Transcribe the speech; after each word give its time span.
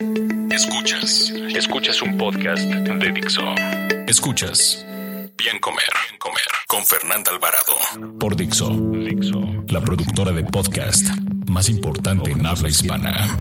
Escuchas, 0.00 1.32
escuchas 1.56 2.00
un 2.02 2.16
podcast 2.16 2.62
de 2.62 3.10
Dixo. 3.10 3.42
Escuchas 4.06 4.86
Bien 5.36 5.58
Comer, 5.58 5.82
Bien 6.08 6.18
Comer 6.20 6.46
con 6.68 6.84
Fernanda 6.84 7.32
Alvarado 7.32 8.16
por 8.20 8.36
Dixo, 8.36 8.70
Dixo, 8.92 9.40
la 9.66 9.80
productora 9.80 10.30
de 10.30 10.44
podcast 10.44 11.04
más 11.50 11.68
importante 11.68 12.30
en 12.30 12.46
habla 12.46 12.68
hispana. 12.68 13.40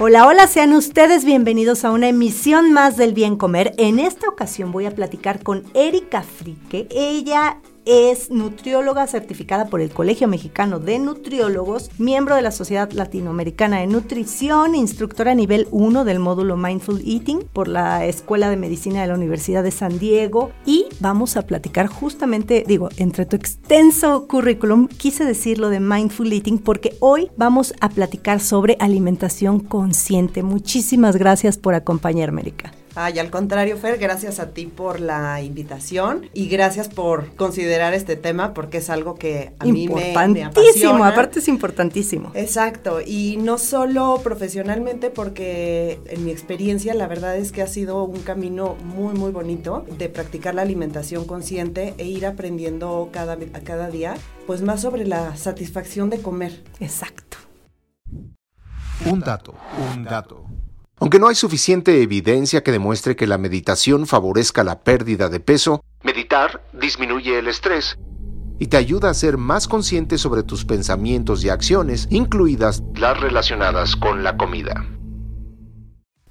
Hola, 0.00 0.26
hola, 0.26 0.48
sean 0.48 0.72
ustedes 0.72 1.24
bienvenidos 1.24 1.84
a 1.84 1.92
una 1.92 2.08
emisión 2.08 2.72
más 2.72 2.96
del 2.96 3.14
Bien 3.14 3.36
Comer. 3.36 3.74
En 3.78 4.00
esta 4.00 4.28
ocasión 4.28 4.72
voy 4.72 4.86
a 4.86 4.90
platicar 4.90 5.40
con 5.44 5.62
Erika 5.72 6.24
Frique. 6.24 6.88
Ella 6.90 7.58
es 7.84 8.30
nutrióloga 8.30 9.06
certificada 9.06 9.66
por 9.66 9.80
el 9.80 9.90
Colegio 9.90 10.28
Mexicano 10.28 10.78
de 10.78 10.98
Nutriólogos, 10.98 11.90
miembro 11.98 12.36
de 12.36 12.42
la 12.42 12.50
Sociedad 12.50 12.90
Latinoamericana 12.92 13.80
de 13.80 13.86
Nutrición, 13.86 14.74
instructora 14.74 15.34
nivel 15.34 15.68
1 15.70 16.04
del 16.04 16.18
módulo 16.18 16.56
Mindful 16.56 17.02
Eating 17.06 17.44
por 17.52 17.68
la 17.68 18.06
Escuela 18.06 18.50
de 18.50 18.56
Medicina 18.56 19.02
de 19.02 19.08
la 19.08 19.14
Universidad 19.14 19.62
de 19.62 19.70
San 19.70 19.98
Diego 19.98 20.50
y 20.64 20.86
vamos 21.00 21.36
a 21.36 21.42
platicar 21.42 21.86
justamente, 21.86 22.64
digo, 22.66 22.88
entre 22.96 23.26
tu 23.26 23.36
extenso 23.36 24.26
currículum, 24.26 24.88
quise 24.88 25.24
decirlo 25.24 25.68
de 25.68 25.80
Mindful 25.80 26.32
Eating 26.32 26.58
porque 26.58 26.96
hoy 27.00 27.30
vamos 27.36 27.74
a 27.80 27.88
platicar 27.88 28.40
sobre 28.40 28.76
alimentación 28.80 29.60
consciente. 29.60 30.42
Muchísimas 30.42 31.16
gracias 31.16 31.58
por 31.58 31.74
acompañarme, 31.74 32.42
Erika. 32.42 32.72
Ay, 32.96 33.18
al 33.18 33.30
contrario, 33.30 33.76
Fer, 33.76 33.98
gracias 33.98 34.38
a 34.38 34.50
ti 34.50 34.66
por 34.66 35.00
la 35.00 35.42
invitación 35.42 36.28
y 36.32 36.48
gracias 36.48 36.88
por 36.88 37.34
considerar 37.34 37.92
este 37.92 38.14
tema 38.16 38.54
porque 38.54 38.78
es 38.78 38.88
algo 38.90 39.16
que 39.16 39.52
a 39.58 39.64
mí 39.64 39.88
me, 39.88 39.94
me 39.94 40.08
Importantísimo, 40.10 40.90
apasiona. 40.90 41.08
aparte 41.08 41.38
es 41.40 41.48
importantísimo. 41.48 42.30
Exacto, 42.34 43.00
y 43.04 43.36
no 43.38 43.58
solo 43.58 44.20
profesionalmente 44.22 45.10
porque 45.10 45.98
en 46.06 46.24
mi 46.24 46.30
experiencia 46.30 46.94
la 46.94 47.08
verdad 47.08 47.36
es 47.36 47.50
que 47.50 47.62
ha 47.62 47.66
sido 47.66 48.04
un 48.04 48.20
camino 48.22 48.76
muy 48.84 49.14
muy 49.14 49.32
bonito 49.32 49.84
de 49.98 50.08
practicar 50.08 50.54
la 50.54 50.62
alimentación 50.62 51.24
consciente 51.24 51.94
e 51.98 52.06
ir 52.06 52.26
aprendiendo 52.26 53.08
cada, 53.12 53.32
a 53.34 53.60
cada 53.60 53.88
día 53.90 54.14
pues 54.46 54.62
más 54.62 54.80
sobre 54.82 55.04
la 55.06 55.34
satisfacción 55.36 56.10
de 56.10 56.18
comer. 56.22 56.62
Exacto. 56.78 57.38
Un 59.06 59.20
dato, 59.20 59.54
un 59.94 60.04
dato. 60.04 60.43
Aunque 61.04 61.18
no 61.18 61.28
hay 61.28 61.34
suficiente 61.34 62.00
evidencia 62.00 62.62
que 62.62 62.72
demuestre 62.72 63.14
que 63.14 63.26
la 63.26 63.36
meditación 63.36 64.06
favorezca 64.06 64.64
la 64.64 64.80
pérdida 64.80 65.28
de 65.28 65.38
peso, 65.38 65.84
meditar 66.02 66.64
disminuye 66.72 67.38
el 67.38 67.46
estrés 67.46 67.98
y 68.58 68.68
te 68.68 68.78
ayuda 68.78 69.10
a 69.10 69.14
ser 69.14 69.36
más 69.36 69.68
consciente 69.68 70.16
sobre 70.16 70.44
tus 70.44 70.64
pensamientos 70.64 71.44
y 71.44 71.50
acciones, 71.50 72.08
incluidas 72.08 72.82
las 72.94 73.20
relacionadas 73.20 73.96
con 73.96 74.24
la 74.24 74.38
comida. 74.38 74.86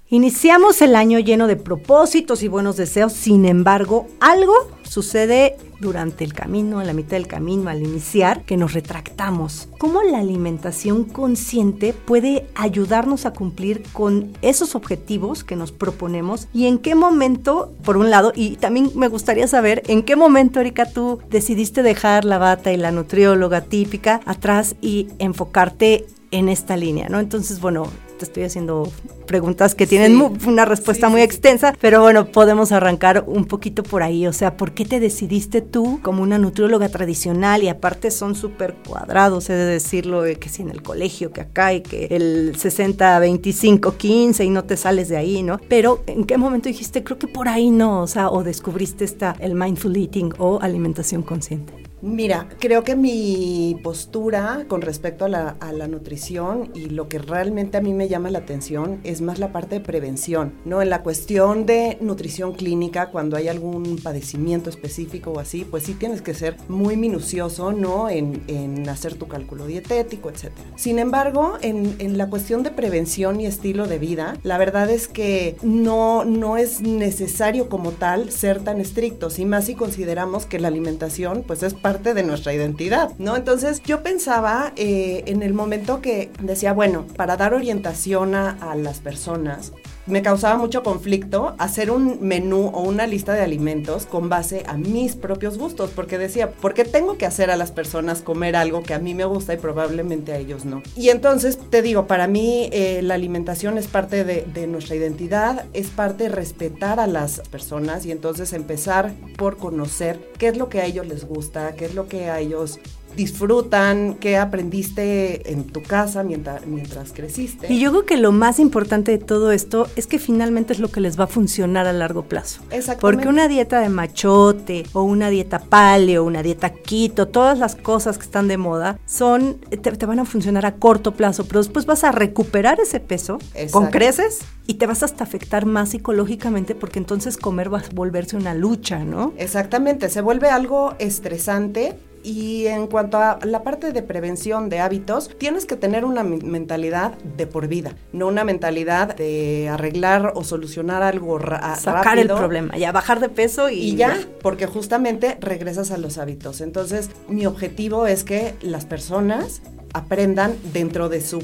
Iniciamos 0.07 0.81
el 0.81 0.95
año 0.95 1.19
lleno 1.19 1.45
de 1.45 1.55
propósitos 1.55 2.41
y 2.41 2.47
buenos 2.47 2.75
deseos, 2.75 3.13
sin 3.13 3.45
embargo, 3.45 4.07
algo 4.19 4.55
sucede 4.81 5.55
durante 5.83 6.23
el 6.23 6.33
camino, 6.33 6.81
en 6.81 6.87
la 6.87 6.93
mitad 6.93 7.17
del 7.17 7.27
camino, 7.27 7.69
al 7.69 7.83
iniciar, 7.83 8.43
que 8.43 8.57
nos 8.57 8.73
retractamos. 8.73 9.67
¿Cómo 9.77 10.01
la 10.01 10.19
alimentación 10.19 11.03
consciente 11.03 11.93
puede 11.93 12.47
ayudarnos 12.55 13.25
a 13.25 13.33
cumplir 13.33 13.83
con 13.91 14.31
esos 14.41 14.75
objetivos 14.75 15.43
que 15.43 15.55
nos 15.55 15.71
proponemos? 15.71 16.47
¿Y 16.53 16.67
en 16.67 16.79
qué 16.79 16.95
momento, 16.95 17.73
por 17.83 17.97
un 17.97 18.09
lado, 18.09 18.31
y 18.35 18.55
también 18.55 18.91
me 18.95 19.09
gustaría 19.09 19.47
saber, 19.47 19.83
en 19.87 20.03
qué 20.03 20.15
momento, 20.15 20.59
Erika, 20.59 20.85
tú 20.85 21.19
decidiste 21.29 21.83
dejar 21.83 22.23
la 22.25 22.37
bata 22.37 22.71
y 22.71 22.77
la 22.77 22.91
nutrióloga 22.91 23.61
típica 23.61 24.21
atrás 24.25 24.75
y 24.81 25.09
enfocarte 25.19 26.05
en 26.31 26.49
esta 26.49 26.75
línea, 26.77 27.09
¿no? 27.09 27.19
Entonces, 27.19 27.61
bueno, 27.61 27.87
te 28.17 28.25
estoy 28.25 28.43
haciendo 28.43 28.91
preguntas 29.27 29.75
que 29.75 29.87
tienen 29.87 30.17
Sí. 30.17 30.47
una 30.49 30.65
respuesta 30.65 31.07
Sí, 31.07 31.11
muy 31.11 31.21
sí, 31.21 31.25
extensa, 31.25 31.73
pero 31.79 32.01
bueno, 32.01 32.25
podemos 32.25 32.71
arrancar 32.71 33.23
un 33.27 33.45
poquito 33.45 33.83
por 33.83 34.03
ahí. 34.03 34.27
O 34.27 34.33
sea, 34.33 34.57
¿por 34.57 34.73
qué 34.73 34.85
te 34.85 34.99
decidiste 34.99 35.61
tú 35.61 35.99
como 36.01 36.21
una 36.23 36.37
nutrióloga 36.37 36.89
tradicional 36.89 37.63
y 37.63 37.69
aparte 37.69 38.11
son 38.11 38.35
súper 38.35 38.75
cuadrados, 38.87 39.49
he 39.49 39.53
de 39.53 39.65
decirlo, 39.65 40.23
que 40.39 40.49
si 40.49 40.61
en 40.61 40.69
el 40.69 40.81
colegio, 40.83 41.31
que 41.31 41.41
acá 41.41 41.73
y 41.73 41.81
que 41.81 42.07
el 42.11 42.55
60, 42.57 43.19
25, 43.19 43.95
15 43.97 44.43
y 44.45 44.49
no 44.49 44.63
te 44.63 44.77
sales 44.77 45.09
de 45.09 45.17
ahí, 45.17 45.43
¿no? 45.43 45.59
Pero 45.67 46.03
¿en 46.07 46.25
qué 46.25 46.37
momento 46.37 46.69
dijiste, 46.69 47.03
creo 47.03 47.17
que 47.19 47.27
por 47.27 47.47
ahí 47.47 47.69
no? 47.71 48.01
O 48.01 48.07
sea, 48.07 48.29
o 48.29 48.43
descubriste 48.43 49.03
esta, 49.05 49.35
el 49.39 49.55
mindful 49.55 49.95
eating 49.95 50.33
o 50.37 50.59
alimentación 50.61 51.23
consciente. 51.23 51.82
Mira, 52.03 52.49
creo 52.59 52.83
que 52.83 52.97
mi 52.97 53.79
postura 53.81 54.65
con 54.67 54.81
respecto 54.81 55.23
a 55.23 55.29
la, 55.29 55.55
a 55.61 55.71
la 55.71 55.87
nutrición 55.87 56.69
y 56.75 56.89
lo 56.89 57.07
que 57.07 57.17
realmente 57.17 57.77
a 57.77 57.81
mí 57.81 57.93
me 57.93 58.09
llama 58.09 58.29
la 58.29 58.39
atención 58.39 58.99
es 59.05 59.21
más 59.21 59.39
la 59.39 59.53
parte 59.53 59.75
de 59.75 59.79
prevención, 59.79 60.51
¿no? 60.65 60.81
En 60.81 60.89
la 60.89 61.01
cuestión 61.01 61.65
de 61.65 61.97
nutrición 62.01 62.55
clínica, 62.55 63.09
cuando 63.09 63.37
hay 63.37 63.47
algún 63.47 63.95
padecimiento 64.03 64.69
específico 64.69 65.31
o 65.31 65.39
así, 65.39 65.63
pues 65.63 65.83
sí 65.83 65.93
tienes 65.93 66.21
que 66.21 66.33
ser 66.33 66.57
muy 66.67 66.97
minucioso, 66.97 67.71
¿no? 67.71 68.09
En, 68.09 68.43
en 68.47 68.89
hacer 68.89 69.15
tu 69.15 69.29
cálculo 69.29 69.65
dietético, 69.65 70.29
etc. 70.29 70.51
Sin 70.75 70.99
embargo, 70.99 71.53
en, 71.61 71.95
en 71.99 72.17
la 72.17 72.29
cuestión 72.29 72.63
de 72.63 72.71
prevención 72.71 73.39
y 73.39 73.45
estilo 73.45 73.87
de 73.87 73.99
vida, 73.99 74.37
la 74.43 74.57
verdad 74.57 74.89
es 74.89 75.07
que 75.07 75.55
no, 75.63 76.25
no 76.25 76.57
es 76.57 76.81
necesario 76.81 77.69
como 77.69 77.91
tal 77.91 78.29
ser 78.29 78.59
tan 78.61 78.81
estrictos, 78.81 79.39
y 79.39 79.45
más 79.45 79.67
si 79.67 79.75
consideramos 79.75 80.45
que 80.45 80.59
la 80.59 80.67
alimentación 80.67 81.45
pues 81.47 81.63
es 81.63 81.73
parte 81.73 81.92
de 82.01 82.23
nuestra 82.23 82.53
identidad, 82.53 83.11
¿no? 83.19 83.35
Entonces 83.35 83.81
yo 83.83 84.01
pensaba 84.03 84.73
eh, 84.75 85.23
en 85.27 85.43
el 85.43 85.53
momento 85.53 86.01
que 86.01 86.31
decía, 86.41 86.73
bueno, 86.73 87.05
para 87.15 87.37
dar 87.37 87.53
orientación 87.53 88.35
a, 88.35 88.51
a 88.51 88.75
las 88.75 88.99
personas, 88.99 89.73
me 90.05 90.21
causaba 90.21 90.57
mucho 90.57 90.83
conflicto 90.83 91.55
hacer 91.57 91.89
un 91.89 92.19
menú 92.21 92.69
o 92.73 92.81
una 92.81 93.07
lista 93.07 93.33
de 93.33 93.41
alimentos 93.41 94.05
con 94.05 94.29
base 94.29 94.63
a 94.67 94.77
mis 94.77 95.15
propios 95.15 95.57
gustos, 95.57 95.91
porque 95.91 96.17
decía, 96.17 96.51
¿por 96.51 96.73
qué 96.73 96.83
tengo 96.83 97.17
que 97.17 97.25
hacer 97.25 97.49
a 97.49 97.55
las 97.55 97.71
personas 97.71 98.21
comer 98.21 98.55
algo 98.55 98.83
que 98.83 98.93
a 98.93 98.99
mí 98.99 99.13
me 99.13 99.25
gusta 99.25 99.53
y 99.53 99.57
probablemente 99.57 100.33
a 100.33 100.37
ellos 100.37 100.65
no? 100.65 100.83
Y 100.95 101.09
entonces 101.09 101.57
te 101.69 101.81
digo, 101.81 102.07
para 102.07 102.27
mí 102.27 102.69
eh, 102.71 103.01
la 103.01 103.13
alimentación 103.13 103.77
es 103.77 103.87
parte 103.87 104.23
de, 104.23 104.45
de 104.53 104.67
nuestra 104.67 104.95
identidad, 104.95 105.65
es 105.73 105.87
parte 105.87 106.25
de 106.25 106.29
respetar 106.29 106.99
a 106.99 107.07
las 107.07 107.39
personas 107.49 108.05
y 108.05 108.11
entonces 108.11 108.53
empezar 108.53 109.13
por 109.37 109.57
conocer 109.57 110.19
qué 110.37 110.49
es 110.49 110.57
lo 110.57 110.69
que 110.69 110.81
a 110.81 110.85
ellos 110.85 111.07
les 111.07 111.25
gusta, 111.25 111.75
qué 111.75 111.85
es 111.85 111.95
lo 111.95 112.07
que 112.07 112.29
a 112.29 112.39
ellos 112.39 112.79
disfrutan, 113.15 114.15
qué 114.19 114.37
aprendiste 114.37 115.51
en 115.51 115.65
tu 115.65 115.81
casa 115.81 116.23
mientras, 116.23 116.65
mientras 116.65 117.11
creciste. 117.11 117.71
Y 117.71 117.79
yo 117.79 117.91
creo 117.91 118.05
que 118.05 118.17
lo 118.17 118.31
más 118.31 118.59
importante 118.59 119.11
de 119.11 119.17
todo 119.17 119.51
esto 119.51 119.87
es 119.95 120.07
que 120.07 120.19
finalmente 120.19 120.73
es 120.73 120.79
lo 120.79 120.89
que 120.89 120.99
les 120.99 121.19
va 121.19 121.25
a 121.25 121.27
funcionar 121.27 121.87
a 121.87 121.93
largo 121.93 122.23
plazo. 122.23 122.61
Exactamente. 122.71 123.01
Porque 123.01 123.27
una 123.27 123.47
dieta 123.47 123.79
de 123.79 123.89
machote 123.89 124.85
o 124.93 125.03
una 125.03 125.29
dieta 125.29 125.59
paleo, 125.59 126.23
una 126.23 126.43
dieta 126.43 126.71
keto, 126.71 127.27
todas 127.27 127.57
las 127.59 127.75
cosas 127.75 128.17
que 128.17 128.25
están 128.25 128.47
de 128.47 128.57
moda 128.57 128.99
son 129.05 129.59
te, 129.69 129.77
te 129.77 130.05
van 130.05 130.19
a 130.19 130.25
funcionar 130.25 130.65
a 130.65 130.75
corto 130.75 131.13
plazo, 131.13 131.45
pero 131.45 131.59
después 131.59 131.85
vas 131.85 132.03
a 132.03 132.11
recuperar 132.11 132.79
ese 132.79 132.99
peso 132.99 133.39
con 133.71 133.87
creces 133.87 134.39
y 134.67 134.75
te 134.75 134.87
vas 134.87 135.03
hasta 135.03 135.23
afectar 135.23 135.65
más 135.65 135.89
psicológicamente 135.89 136.75
porque 136.75 136.99
entonces 136.99 137.37
comer 137.37 137.73
va 137.73 137.79
a 137.79 137.83
volverse 137.93 138.35
una 138.35 138.53
lucha, 138.53 139.03
¿no? 139.03 139.33
Exactamente, 139.37 140.09
se 140.09 140.21
vuelve 140.21 140.49
algo 140.49 140.95
estresante 140.99 141.97
y 142.23 142.67
en 142.67 142.87
cuanto 142.87 143.17
a 143.17 143.37
la 143.43 143.63
parte 143.63 143.91
de 143.91 144.01
prevención 144.01 144.69
de 144.69 144.79
hábitos, 144.79 145.29
tienes 145.37 145.65
que 145.65 145.75
tener 145.75 146.05
una 146.05 146.23
mentalidad 146.23 147.13
de 147.37 147.47
por 147.47 147.67
vida, 147.67 147.95
no 148.13 148.27
una 148.27 148.43
mentalidad 148.43 149.15
de 149.15 149.69
arreglar 149.69 150.31
o 150.35 150.43
solucionar 150.43 151.03
algo 151.03 151.37
ra- 151.37 151.75
Sacar 151.75 152.17
el 152.17 152.27
problema, 152.39 152.77
ya 152.77 152.91
bajar 152.91 153.19
de 153.19 153.29
peso 153.29 153.69
y, 153.69 153.79
Y 153.79 153.95
ya, 153.95 154.17
porque 154.41 154.65
justamente 154.65 155.37
regresas 155.41 155.91
a 155.91 155.97
los 155.97 156.17
hábitos. 156.17 156.61
Entonces, 156.61 157.09
mi 157.27 157.45
objetivo 157.45 158.07
es 158.07 158.23
que 158.23 158.55
las 158.61 158.85
personas 158.85 159.61
aprendan 159.93 160.55
dentro 160.73 161.09
de 161.09 161.21
su 161.21 161.43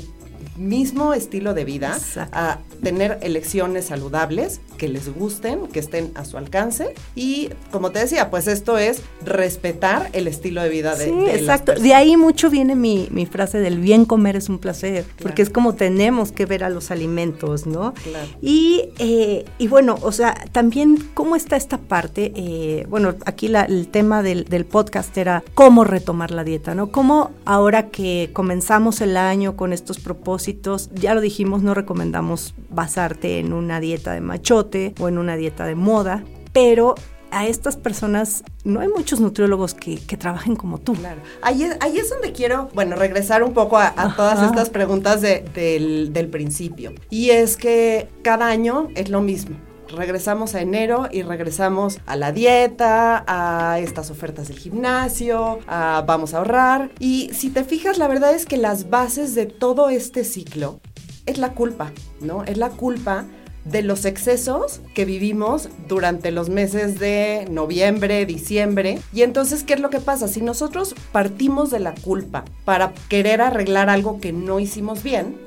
mismo 0.59 1.13
estilo 1.13 1.53
de 1.53 1.65
vida, 1.65 1.93
Exacto. 1.97 2.37
a 2.37 2.59
tener 2.83 3.17
elecciones 3.21 3.85
saludables 3.85 4.61
que 4.77 4.87
les 4.87 5.13
gusten, 5.13 5.67
que 5.67 5.79
estén 5.79 6.11
a 6.15 6.23
su 6.25 6.37
alcance 6.37 6.93
y 7.15 7.49
como 7.71 7.91
te 7.91 7.99
decía, 7.99 8.29
pues 8.29 8.47
esto 8.47 8.77
es 8.77 9.01
respetar 9.25 10.09
el 10.13 10.27
estilo 10.27 10.61
de 10.61 10.69
vida 10.69 10.95
de, 10.95 11.05
Sí, 11.05 11.11
de 11.11 11.25
las 11.25 11.35
exacto. 11.35 11.71
De 11.73 11.77
personas. 11.79 11.97
ahí 11.99 12.17
mucho 12.17 12.49
viene 12.49 12.75
mi, 12.75 13.07
mi 13.11 13.25
frase 13.25 13.59
del 13.59 13.79
bien 13.79 14.05
comer 14.05 14.35
es 14.35 14.49
un 14.49 14.59
placer, 14.59 15.05
porque 15.21 15.41
es 15.41 15.49
como 15.49 15.75
tenemos 15.75 16.31
que 16.31 16.45
ver 16.45 16.63
a 16.63 16.69
los 16.69 16.91
alimentos, 16.91 17.65
¿no? 17.65 17.93
Claro. 17.93 18.27
Y, 18.41 18.89
eh, 18.99 19.45
y 19.57 19.67
bueno, 19.67 19.97
o 20.01 20.11
sea, 20.11 20.33
también 20.51 20.97
cómo 21.13 21.35
está 21.35 21.55
esta 21.55 21.77
parte, 21.77 22.31
Eh, 22.35 22.85
bueno, 22.89 23.15
aquí 23.25 23.47
la- 23.47 23.63
el 23.63 23.87
tema 23.87 24.21
del, 24.23 24.45
del 24.45 24.65
podcast 24.65 25.15
era 25.17 25.43
cómo 25.53 25.83
retomar 25.83 26.31
la 26.31 26.43
dieta, 26.43 26.73
¿no? 26.75 26.91
Cómo 26.91 27.31
ahora 27.45 27.87
que 27.89 28.29
comenzamos 28.33 29.01
el 29.01 29.17
año 29.17 29.55
con 29.57 29.73
estos 29.73 29.99
propósitos, 29.99 30.48
ya 30.93 31.13
lo 31.13 31.21
dijimos, 31.21 31.61
no 31.63 31.73
recomendamos 31.73 32.53
basarte 32.69 33.39
en 33.39 33.53
una 33.53 33.79
dieta 33.79 34.13
de 34.13 34.21
machote 34.21 34.93
o 34.99 35.07
en 35.07 35.17
una 35.17 35.35
dieta 35.35 35.65
de 35.65 35.75
moda, 35.75 36.23
pero 36.53 36.95
a 37.31 37.45
estas 37.45 37.77
personas 37.77 38.43
no 38.63 38.79
hay 38.79 38.87
muchos 38.87 39.19
nutriólogos 39.19 39.75
que, 39.75 39.97
que 39.99 40.17
trabajen 40.17 40.55
como 40.55 40.79
tú. 40.79 40.93
Claro. 40.93 41.21
Ahí 41.43 41.61
es, 41.63 41.77
ahí 41.79 41.97
es 41.99 42.09
donde 42.09 42.31
quiero, 42.31 42.69
bueno, 42.73 42.95
regresar 42.95 43.43
un 43.43 43.53
poco 43.53 43.77
a, 43.77 43.93
a 43.95 44.15
todas 44.15 44.41
estas 44.43 44.71
preguntas 44.71 45.21
de- 45.21 45.45
del, 45.53 46.11
del 46.11 46.27
principio. 46.27 46.91
Y 47.11 47.29
es 47.29 47.55
que 47.55 48.09
cada 48.23 48.47
año 48.47 48.87
es 48.95 49.09
lo 49.09 49.21
mismo. 49.21 49.55
Regresamos 49.91 50.55
a 50.55 50.61
enero 50.61 51.07
y 51.11 51.23
regresamos 51.23 51.99
a 52.05 52.15
la 52.15 52.31
dieta, 52.31 53.23
a 53.27 53.79
estas 53.79 54.11
ofertas 54.11 54.47
del 54.47 54.59
gimnasio, 54.59 55.59
a 55.67 56.03
vamos 56.05 56.33
a 56.33 56.39
ahorrar. 56.39 56.91
Y 56.99 57.31
si 57.33 57.49
te 57.49 57.63
fijas, 57.63 57.97
la 57.97 58.07
verdad 58.07 58.33
es 58.33 58.45
que 58.45 58.57
las 58.57 58.89
bases 58.89 59.33
de 59.35 59.45
todo 59.47 59.89
este 59.89 60.23
ciclo 60.23 60.79
es 61.25 61.37
la 61.37 61.53
culpa, 61.53 61.91
¿no? 62.21 62.43
Es 62.43 62.57
la 62.57 62.69
culpa 62.69 63.25
de 63.65 63.81
los 63.81 64.05
excesos 64.05 64.81
que 64.93 65.05
vivimos 65.05 65.69
durante 65.87 66.31
los 66.31 66.49
meses 66.49 66.99
de 66.99 67.45
noviembre, 67.49 68.25
diciembre. 68.25 68.99
Y 69.13 69.21
entonces, 69.21 69.63
¿qué 69.63 69.73
es 69.73 69.79
lo 69.79 69.89
que 69.89 69.99
pasa? 69.99 70.27
Si 70.27 70.41
nosotros 70.41 70.95
partimos 71.11 71.69
de 71.69 71.79
la 71.79 71.93
culpa 71.95 72.45
para 72.65 72.93
querer 73.09 73.41
arreglar 73.41 73.89
algo 73.89 74.19
que 74.19 74.33
no 74.33 74.59
hicimos 74.59 75.03
bien, 75.03 75.37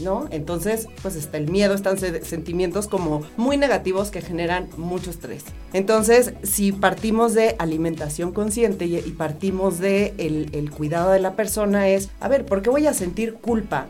¿no? 0.00 0.26
Entonces, 0.30 0.88
pues 1.02 1.16
está 1.16 1.36
el 1.38 1.50
miedo, 1.50 1.74
están 1.74 1.98
se- 1.98 2.24
sentimientos 2.24 2.88
como 2.88 3.22
muy 3.36 3.56
negativos 3.56 4.10
que 4.10 4.20
generan 4.20 4.68
mucho 4.76 5.10
estrés. 5.10 5.44
Entonces, 5.72 6.34
si 6.42 6.72
partimos 6.72 7.34
de 7.34 7.54
alimentación 7.58 8.32
consciente 8.32 8.86
y, 8.86 8.98
partimos 9.12 9.78
de 9.78 10.14
el 10.18 10.70
cuidado 10.70 11.10
de 11.12 11.20
la 11.20 11.36
persona 11.36 11.88
es, 11.88 12.10
a 12.20 12.28
ver, 12.28 12.44
¿por 12.46 12.62
qué 12.62 12.70
voy 12.70 12.86
a 12.86 12.94
sentir 12.94 13.34
culpa? 13.34 13.86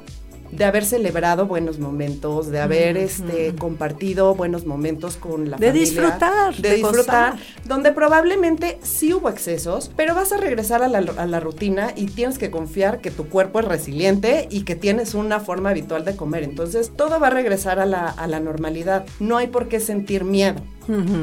De 0.53 0.65
haber 0.65 0.85
celebrado 0.85 1.47
buenos 1.47 1.79
momentos, 1.79 2.49
de 2.51 2.61
haber 2.61 2.97
este, 2.97 3.55
compartido 3.57 4.35
buenos 4.35 4.67
momentos 4.67 5.17
con 5.17 5.51
la 5.51 5.57
De 5.57 5.69
familia. 5.69 5.87
disfrutar, 5.91 6.55
De, 6.57 6.69
de 6.71 6.75
disfrutar. 6.77 7.33
gozar. 7.35 7.47
Donde 7.67 7.93
probablemente 7.93 8.79
sí 8.83 9.13
hubo 9.15 9.29
excesos, 9.29 9.91
pero 9.97 10.15
vas 10.15 10.33
a 10.33 10.37
regresar 10.37 10.83
a 10.83 10.89
la, 10.89 10.99
a 10.99 11.27
la 11.27 11.41
rutina 11.41 11.93
y 11.97 12.07
tienes 12.07 12.39
que 12.39 12.51
confiar 12.51 13.01
que 13.01 13.11
tu 13.11 13.29
cuerpo 13.29 13.61
es 13.61 13.67
resiliente 13.67 14.49
y 14.51 14.63
que 14.63 14.75
tienes 14.77 15.15
una 15.15 15.41
forma 15.41 15.71
habitual 15.71 16.05
de 16.05 16.17
comer. 16.17 16.43
Entonces, 16.43 16.93
todo 16.97 17.21
va 17.21 17.29
a 17.29 17.31
regresar 17.31 17.79
a 17.79 17.87
la, 17.87 18.09
a 18.09 18.27
la 18.27 18.41
normalidad. 18.41 19.05
No 19.21 19.37
hay 19.37 19.47
por 19.47 19.69
qué 19.69 19.81
sentir 19.81 20.25
miedo. 20.25 20.61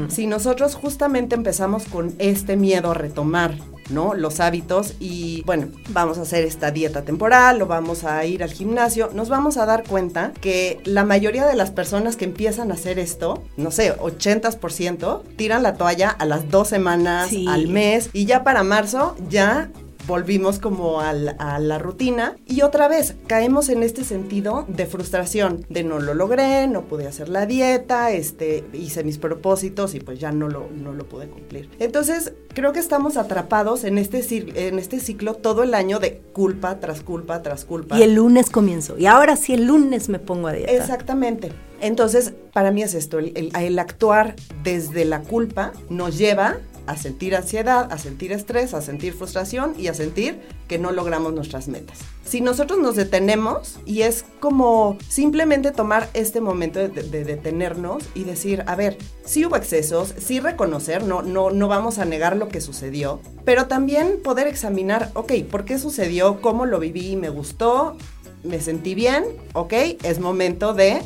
Si 0.08 0.26
nosotros 0.26 0.74
justamente 0.74 1.34
empezamos 1.34 1.84
con 1.84 2.14
este 2.18 2.56
miedo 2.56 2.92
a 2.92 2.94
retomar, 2.94 3.54
¿no? 3.90 4.14
Los 4.14 4.40
hábitos 4.40 4.94
y 5.00 5.42
bueno, 5.46 5.68
vamos 5.90 6.18
a 6.18 6.22
hacer 6.22 6.44
esta 6.44 6.70
dieta 6.70 7.02
temporal 7.02 7.60
o 7.62 7.66
vamos 7.66 8.04
a 8.04 8.24
ir 8.24 8.42
al 8.42 8.52
gimnasio, 8.52 9.10
nos 9.14 9.28
vamos 9.28 9.56
a 9.56 9.66
dar 9.66 9.84
cuenta 9.84 10.32
que 10.40 10.80
la 10.84 11.04
mayoría 11.04 11.46
de 11.46 11.56
las 11.56 11.70
personas 11.70 12.16
que 12.16 12.24
empiezan 12.24 12.70
a 12.70 12.74
hacer 12.74 12.98
esto, 12.98 13.42
no 13.56 13.70
sé, 13.70 13.96
80%, 13.98 15.22
tiran 15.36 15.62
la 15.62 15.74
toalla 15.74 16.10
a 16.10 16.24
las 16.24 16.50
dos 16.50 16.68
semanas, 16.68 17.28
Sí. 17.30 17.46
al 17.48 17.68
mes 17.68 18.10
y 18.12 18.24
ya 18.24 18.44
para 18.44 18.62
marzo 18.62 19.16
ya 19.28 19.70
volvimos 20.08 20.58
como 20.58 21.00
al- 21.00 21.36
a 21.38 21.60
la 21.60 21.78
rutina 21.78 22.36
y 22.46 22.62
otra 22.62 22.88
vez 22.88 23.14
caemos 23.28 23.68
en 23.68 23.82
este 23.84 24.02
sentido 24.02 24.64
de 24.66 24.86
frustración, 24.86 25.64
de 25.68 25.84
no 25.84 26.00
lo 26.00 26.14
logré, 26.14 26.66
no 26.66 26.82
pude 26.82 27.06
hacer 27.06 27.28
la 27.28 27.46
dieta, 27.46 28.10
este, 28.10 28.64
hice 28.72 29.04
mis 29.04 29.18
propósitos 29.18 29.94
y 29.94 30.00
pues 30.00 30.18
ya 30.18 30.32
no 30.32 30.48
lo, 30.48 30.68
no 30.74 30.92
lo 30.94 31.04
pude 31.06 31.28
cumplir. 31.28 31.68
Entonces 31.78 32.32
creo 32.54 32.72
que 32.72 32.80
estamos 32.80 33.16
atrapados 33.16 33.84
en 33.84 33.98
este, 33.98 34.24
en 34.68 34.78
este 34.80 34.98
ciclo 34.98 35.34
todo 35.34 35.62
el 35.62 35.74
año 35.74 36.00
de 36.00 36.20
culpa 36.32 36.80
tras 36.80 37.02
culpa 37.02 37.42
tras 37.42 37.64
culpa. 37.64 37.98
Y 37.98 38.02
el 38.02 38.14
lunes 38.14 38.50
comienzo. 38.50 38.96
Y 38.98 39.06
ahora 39.06 39.36
sí, 39.36 39.52
el 39.52 39.66
lunes 39.66 40.08
me 40.08 40.18
pongo 40.18 40.48
a 40.48 40.52
dieta. 40.52 40.72
Exactamente. 40.72 41.52
Entonces, 41.80 42.32
para 42.52 42.72
mí 42.72 42.82
es 42.82 42.94
esto, 42.94 43.20
el, 43.20 43.32
el- 43.36 43.52
el 43.54 43.78
actuar 43.78 44.34
desde 44.64 45.04
la 45.04 45.20
culpa 45.20 45.72
nos 45.88 46.18
lleva 46.18 46.56
a 46.88 46.96
sentir 46.96 47.36
ansiedad, 47.36 47.92
a 47.92 47.98
sentir 47.98 48.32
estrés, 48.32 48.72
a 48.72 48.80
sentir 48.80 49.12
frustración 49.12 49.74
y 49.78 49.88
a 49.88 49.94
sentir 49.94 50.40
que 50.68 50.78
no 50.78 50.90
logramos 50.90 51.34
nuestras 51.34 51.68
metas. 51.68 51.98
Si 52.24 52.40
nosotros 52.40 52.78
nos 52.78 52.96
detenemos 52.96 53.78
y 53.84 54.02
es 54.02 54.24
como 54.40 54.96
simplemente 55.06 55.70
tomar 55.70 56.08
este 56.14 56.40
momento 56.40 56.78
de, 56.78 56.88
de 56.88 57.24
detenernos 57.24 58.02
y 58.14 58.24
decir, 58.24 58.64
a 58.66 58.74
ver, 58.74 58.96
sí 59.24 59.44
hubo 59.44 59.56
excesos, 59.56 60.14
sí 60.18 60.40
reconocer, 60.40 61.04
no, 61.04 61.20
no, 61.20 61.50
no 61.50 61.68
vamos 61.68 61.98
a 61.98 62.06
negar 62.06 62.36
lo 62.36 62.48
que 62.48 62.62
sucedió, 62.62 63.20
pero 63.44 63.66
también 63.66 64.20
poder 64.24 64.46
examinar, 64.46 65.10
ok, 65.14 65.32
¿por 65.50 65.66
qué 65.66 65.78
sucedió? 65.78 66.40
¿Cómo 66.40 66.64
lo 66.64 66.80
viví? 66.80 67.16
¿Me 67.16 67.28
gustó? 67.28 67.98
¿Me 68.44 68.60
sentí 68.60 68.94
bien? 68.94 69.24
Ok, 69.52 69.74
es 70.02 70.20
momento 70.20 70.72
de 70.72 71.02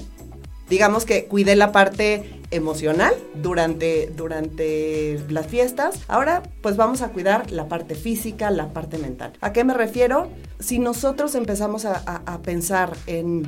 digamos 0.68 1.04
que 1.04 1.26
cuidé 1.26 1.54
la 1.54 1.70
parte 1.70 2.41
emocional 2.52 3.14
durante, 3.42 4.12
durante 4.16 5.18
las 5.28 5.46
fiestas. 5.46 6.00
Ahora 6.08 6.42
pues 6.62 6.76
vamos 6.76 7.02
a 7.02 7.08
cuidar 7.08 7.50
la 7.50 7.68
parte 7.68 7.94
física, 7.94 8.50
la 8.50 8.68
parte 8.72 8.98
mental. 8.98 9.32
¿A 9.40 9.52
qué 9.52 9.64
me 9.64 9.74
refiero? 9.74 10.28
Si 10.60 10.78
nosotros 10.78 11.34
empezamos 11.34 11.84
a, 11.84 12.02
a- 12.06 12.22
a 12.32 12.42
pensar 12.42 12.96
en, 13.06 13.42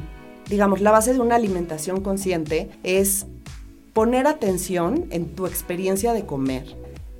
digamos, 0.49 0.81
la 0.81 0.91
base 0.91 1.12
de 1.12 1.21
una 1.21 1.37
alimentación 1.37 2.01
consciente 2.01 2.71
es 2.83 3.27
poner 3.93 4.27
atención 4.27 5.06
en 5.11 5.27
tu 5.37 5.47
experiencia 5.47 6.12
de 6.12 6.27
comer. 6.27 6.65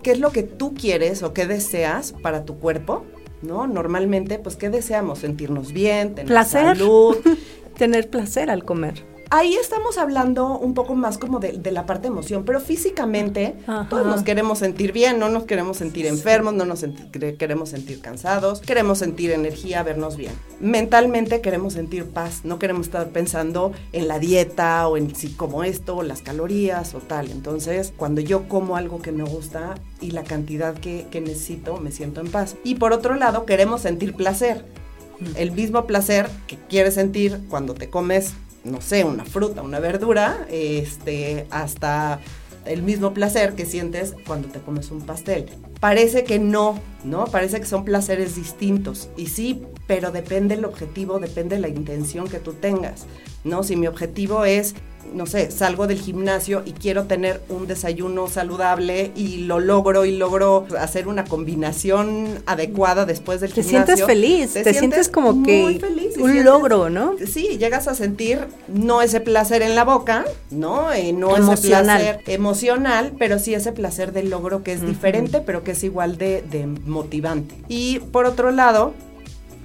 ¿Qué 0.03 0.11
es 0.11 0.19
lo 0.21 0.33
que 0.33 0.43
tú 0.43 0.75
quieres 0.75 1.23
o 1.23 1.33
qué 1.33 1.47
deseas 1.47 2.13
para 2.23 2.45
tu 2.45 2.59
cuerpo? 2.59 3.05
¿No? 3.43 3.67
Normalmente, 3.67 4.39
pues, 4.39 4.57
¿qué 4.57 4.71
deseamos? 4.71 5.21
Sentirnos 5.21 5.73
bien, 5.73 6.15
tener 6.15 6.27
Placer. 6.29 6.77
salud, 6.77 7.17
Tener 7.79 8.09
placer 8.09 8.51
al 8.51 8.65
comer. 8.65 9.05
Ahí 9.31 9.55
estamos 9.55 9.99
hablando 9.99 10.59
un 10.59 10.75
poco 10.75 10.95
más 10.95 11.19
como 11.19 11.41
de, 11.41 11.53
de 11.53 11.73
la 11.73 11.87
parte 11.87 12.03
de 12.03 12.09
emoción, 12.09 12.45
pero 12.45 12.61
físicamente 12.61 13.57
Ajá. 13.67 13.87
todos 13.89 14.07
nos 14.07 14.23
queremos 14.23 14.59
sentir 14.59 14.93
bien, 14.93 15.19
no 15.19 15.29
nos 15.29 15.45
queremos 15.45 15.77
sentir 15.79 16.07
enfermos, 16.07 16.55
no 16.55 16.65
nos 16.65 16.83
senti- 16.83 17.37
queremos 17.37 17.71
sentir 17.71 18.01
cansados, 18.01 18.61
queremos 18.61 18.99
sentir 18.99 19.31
energía, 19.31 19.83
vernos 19.83 20.17
bien. 20.17 20.33
Mentalmente 20.61 21.41
queremos 21.41 21.73
sentir 21.73 22.07
paz, 22.11 22.43
no 22.45 22.59
queremos 22.59 22.87
estar 22.87 23.09
pensando 23.09 23.73
en 23.93 24.09
la 24.09 24.19
dieta 24.19 24.87
o 24.89 24.97
en 24.97 25.15
si 25.15 25.31
como 25.31 25.65
esto, 25.65 25.97
o 25.97 26.03
las 26.03 26.23
calorías 26.23 26.95
o 26.95 26.99
tal. 26.99 27.31
Entonces, 27.31 27.93
cuando 27.97 28.21
yo 28.21 28.49
como 28.49 28.77
algo 28.77 29.01
que 29.03 29.13
me 29.13 29.25
gusta 29.25 29.75
y 30.01 30.11
la 30.13 30.23
cantidad 30.23 30.75
que, 30.75 31.07
que 31.11 31.21
necesito, 31.21 31.79
me 31.79 31.91
siento 31.93 32.21
en 32.21 32.31
paz. 32.31 32.57
Y 32.63 32.77
por 32.77 32.93
otro 32.93 33.15
lado, 33.15 33.47
queremos 33.47 33.81
sentir 33.81 34.15
placer 34.15 34.65
el 35.37 35.53
mismo 35.53 35.87
placer 35.87 36.29
que 36.49 36.59
quieres 36.69 36.95
sentir 36.95 37.41
cuando 37.49 37.73
te 37.75 37.89
comes, 37.89 38.33
no 38.65 38.81
sé, 38.81 39.05
una 39.05 39.25
fruta, 39.25 39.63
una 39.63 39.79
verdura, 39.79 40.47
este, 40.51 41.47
hasta 41.51 42.21
el 42.65 42.83
mismo 42.83 43.13
placer 43.13 43.55
que 43.55 43.67
sientes 43.67 44.15
cuando 44.27 44.49
te 44.49 44.59
comes 44.61 44.91
un 44.91 45.03
pastel. 45.03 45.47
Parece 45.81 46.25
que 46.25 46.39
no, 46.39 46.81
¿no? 47.05 47.27
Parece 47.27 47.61
que 47.61 47.67
son 47.67 47.85
placeres 47.85 48.37
distintos. 48.37 49.11
Y 49.17 49.27
sí, 49.27 49.63
pero 49.87 50.11
depende 50.11 50.55
el 50.55 50.65
objetivo, 50.65 51.19
depende 51.19 51.59
la 51.59 51.69
intención 51.69 52.27
que 52.27 52.39
tú 52.39 52.55
tengas, 52.55 53.05
¿no? 53.45 53.63
Si 53.63 53.77
mi 53.77 53.87
objetivo 53.87 54.45
es 54.47 54.75
no 55.13 55.27
sé, 55.27 55.51
salgo 55.51 55.87
del 55.87 55.99
gimnasio 56.01 56.63
y 56.65 56.73
quiero 56.73 57.05
tener 57.05 57.41
un 57.49 57.67
desayuno 57.67 58.29
saludable 58.29 59.13
y 59.15 59.39
lo 59.39 59.61
logro 59.61 60.05
y 60.05 60.17
logro 60.17 60.67
hacer 60.79 61.07
una 61.09 61.25
combinación 61.25 62.41
adecuada 62.47 63.05
después 63.07 63.41
del 63.41 63.53
Te 63.53 63.63
gimnasio. 63.63 63.85
sientes 63.97 64.07
feliz, 64.07 64.53
te, 64.55 64.75
sientes 64.75 65.09
como 65.09 65.43
que 65.43 65.63
muy 65.63 65.79
feliz 65.79 66.17
y 66.17 66.21
un 66.21 66.31
sientes- 66.33 66.45
logro, 66.45 66.91
¿no? 66.91 67.15
Sí, 67.27 67.57
llegas 67.59 67.89
a 67.89 67.95
sentir 67.95 68.41
no 68.69 69.03
ese 69.03 69.21
placer 69.21 69.63
en 69.63 69.75
la 69.75 69.85
boca, 69.85 70.25
¿no? 70.51 70.93
Eh, 70.93 71.13
no 71.13 71.37
Emocional. 71.37 72.01
ese 72.01 72.13
placer 72.15 72.35
emocional, 72.35 73.13
pero 73.19 73.39
sí 73.39 73.55
ese 73.55 73.73
placer 73.73 74.13
del 74.13 74.31
logro 74.31 74.63
que 74.63 74.73
es 74.73 74.87
diferente, 74.87 75.41
pero 75.41 75.63
que 75.65 75.73
es 75.73 75.85
igual 75.85 76.19
de, 76.19 76.43
de 76.51 76.67
motivante. 76.67 77.55
Y 77.69 77.99
por 77.99 78.27
otro 78.27 78.51
lado, 78.51 78.95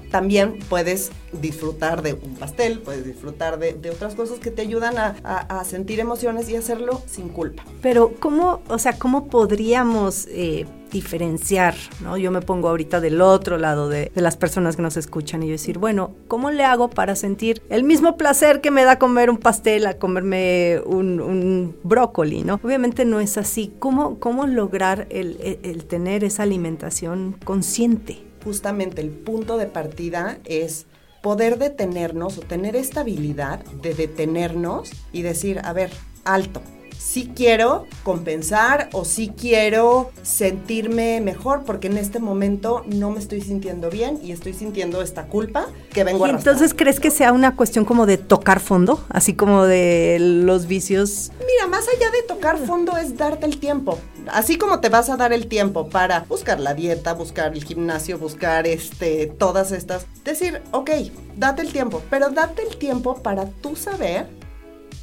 también 0.10 0.60
puedes 0.70 1.12
disfrutar 1.32 2.02
de 2.02 2.14
un 2.14 2.36
pastel, 2.36 2.80
puedes 2.80 3.06
disfrutar 3.06 3.60
de, 3.60 3.90
otras 3.90 4.16
cosas 4.16 4.40
que 4.40 4.52
te 4.52 4.62
ayudan 4.62 4.96
a, 4.98 5.64
sentir 5.64 6.00
emociones 6.00 6.50
y 6.50 6.56
hacerlo 6.56 7.02
sin 7.06 7.30
culpa. 7.30 7.64
Pero 7.82 8.14
¿cómo, 8.20 8.62
o 8.70 8.80
sea, 8.80 8.98
cómo 8.98 9.28
podríamos 9.28 10.28
eh, 10.30 10.66
diferenciar, 10.92 11.76
¿no? 12.02 12.18
Yo 12.18 12.32
me 12.32 12.42
pongo 12.42 12.70
ahorita 12.70 13.00
del 13.02 13.22
otro 13.22 13.58
lado 13.58 13.90
de, 13.90 14.12
las 14.16 14.38
personas 14.38 14.76
que 14.76 14.82
nos 14.82 14.98
escuchan 14.98 15.44
y 15.44 15.50
decir, 15.50 15.78
bueno, 15.78 16.12
¿cómo 16.28 16.50
le 16.52 16.64
hago 16.64 16.90
para 16.90 17.16
sentir 17.16 17.62
el 17.70 17.84
mismo 17.84 18.18
placer 18.18 18.62
que 18.62 18.72
me 18.72 18.84
da 18.84 18.98
comer 18.98 19.30
un 19.30 19.38
pastel 19.38 19.86
a 19.86 19.96
comerme 19.96 20.82
un, 20.86 21.20
un 21.22 21.76
brócoli, 21.84 22.44
¿no? 22.44 22.60
Obviamente 22.64 23.06
no 23.06 23.20
es 23.20 23.38
así. 23.38 23.74
¿Cómo, 23.80 24.20
cómo 24.20 24.48
lograr 24.48 25.08
el 25.10 25.86
tener 25.86 26.24
esa 26.24 26.44
alimentación 26.44 27.36
consciente? 27.44 28.29
Justamente 28.44 29.02
el 29.02 29.10
punto 29.10 29.58
de 29.58 29.68
partida 29.68 30.40
es 30.46 30.86
poder 31.22 31.58
detenernos 31.58 32.38
o 32.38 32.42
tener 32.42 32.76
esta 32.76 33.02
habilidad 33.02 33.64
de 33.82 33.94
detenernos 33.94 34.92
y 35.12 35.22
decir, 35.22 35.60
a 35.64 35.74
ver, 35.74 35.92
alto, 36.24 36.62
sí 37.00 37.32
quiero 37.34 37.88
compensar 38.04 38.90
o 38.92 39.06
sí 39.06 39.32
quiero 39.36 40.12
sentirme 40.22 41.22
mejor 41.22 41.64
porque 41.64 41.88
en 41.88 41.98
este 41.98 42.20
momento 42.20 42.84
no 42.88 43.10
me 43.10 43.20
estoy 43.20 43.42
sintiendo 43.42 43.90
bien 43.90 44.20
y 44.22 44.34
estoy 44.34 44.54
sintiendo 44.54 45.02
esta 45.02 45.28
culpa 45.28 45.68
que 45.94 46.04
vengo 46.04 46.26
a 46.26 46.30
Entonces, 46.30 46.74
¿crees 46.74 47.00
que 47.00 47.10
sea 47.10 47.32
una 47.32 47.56
cuestión 47.56 47.86
como 47.86 48.06
de 48.06 48.18
tocar 48.18 48.60
fondo? 48.60 49.04
Así 49.10 49.34
como 49.34 49.64
de 49.64 50.18
los 50.20 50.68
vicios. 50.68 51.32
Mira, 51.40 51.68
más 51.68 51.88
allá 51.88 52.12
de 52.12 52.24
tocar 52.24 52.58
fondo 52.58 52.98
es 52.98 53.16
darte 53.16 53.46
el 53.46 53.60
tiempo. 53.60 53.98
Así 54.28 54.58
como 54.58 54.82
te 54.82 54.90
vas 54.90 55.10
a 55.10 55.16
dar 55.16 55.32
el 55.32 55.48
tiempo 55.48 55.90
para 55.90 56.22
buscar 56.22 56.60
la 56.60 56.74
dieta, 56.74 57.14
buscar 57.14 57.54
el 57.54 57.64
gimnasio, 57.64 58.20
buscar 58.20 58.68
este, 58.68 59.28
todas 59.28 59.72
estas. 59.72 60.06
Decir, 60.26 60.62
ok, 60.72 60.92
date 61.38 61.62
el 61.62 61.72
tiempo, 61.72 62.04
pero 62.10 62.30
date 62.30 62.64
el 62.64 62.78
tiempo 62.78 63.16
para 63.24 63.46
tú 63.46 63.76
saber 63.76 64.39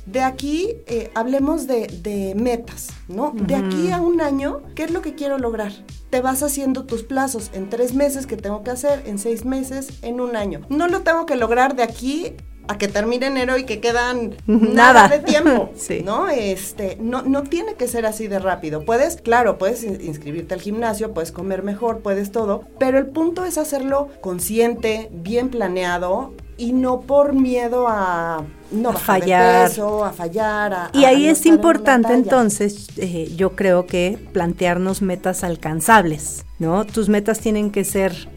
de 0.06 0.20
aquí 0.22 0.76
eh, 0.86 1.10
hablemos 1.14 1.66
de, 1.66 1.88
de, 2.02 2.34
metas, 2.34 2.88
¿no? 3.08 3.28
Uh 3.28 3.34
-huh. 3.34 3.46
De 3.46 3.54
aquí 3.56 3.90
a 3.90 4.00
un 4.00 4.20
año, 4.20 4.62
¿qué 4.74 4.84
es 4.84 4.90
lo 4.92 5.02
que 5.02 5.14
quiero 5.14 5.38
lograr? 5.38 5.72
Te 6.10 6.20
vas 6.20 6.42
haciendo 6.42 6.84
tus 6.84 7.02
plazos 7.02 7.50
en 7.52 7.68
tres 7.68 7.92
meses 7.94 8.26
que 8.26 8.36
tengo 8.36 8.62
que 8.62 8.70
hacer, 8.70 9.02
en 9.06 9.18
seis 9.18 9.44
meses, 9.44 9.88
en 10.02 10.20
un 10.20 10.36
año. 10.36 10.60
No 10.68 10.86
lo 10.86 11.02
tengo 11.02 11.26
que 11.26 11.34
lograr 11.36 11.74
de 11.74 11.82
aquí 11.82 12.34
a 12.68 12.78
que 12.78 12.88
termine 12.88 13.26
enero 13.26 13.58
y 13.58 13.64
que 13.64 13.80
quedan 13.80 14.36
nada, 14.46 15.02
nada 15.04 15.08
de 15.08 15.18
tiempo, 15.20 15.70
sí. 15.76 16.02
¿no? 16.04 16.28
Este, 16.28 16.96
no, 17.00 17.22
no 17.22 17.42
tiene 17.42 17.74
que 17.74 17.88
ser 17.88 18.06
así 18.06 18.28
de 18.28 18.38
rápido. 18.38 18.84
Puedes, 18.84 19.20
claro, 19.20 19.58
puedes 19.58 19.82
inscribirte 19.84 20.54
al 20.54 20.60
gimnasio, 20.60 21.12
puedes 21.14 21.32
comer 21.32 21.62
mejor, 21.62 22.00
puedes 22.00 22.32
todo, 22.32 22.64
pero 22.78 22.98
el 22.98 23.06
punto 23.06 23.44
es 23.44 23.58
hacerlo 23.58 24.08
consciente, 24.20 25.08
bien 25.12 25.50
planeado 25.50 26.34
y 26.56 26.72
no 26.72 27.00
por 27.00 27.34
miedo 27.34 27.86
a 27.88 28.44
no 28.70 28.90
a 28.90 28.94
fallar. 28.94 29.68
Peso, 29.68 30.04
a 30.04 30.12
fallar. 30.12 30.74
A, 30.74 30.90
y 30.92 31.04
ahí 31.04 31.28
a 31.28 31.32
es 31.32 31.46
importante 31.46 32.12
entonces, 32.12 32.88
eh, 32.96 33.32
yo 33.36 33.56
creo 33.56 33.86
que 33.86 34.18
plantearnos 34.32 35.02
metas 35.02 35.44
alcanzables, 35.44 36.44
¿no? 36.58 36.84
Tus 36.84 37.08
metas 37.08 37.40
tienen 37.40 37.70
que 37.70 37.84
ser 37.84 38.28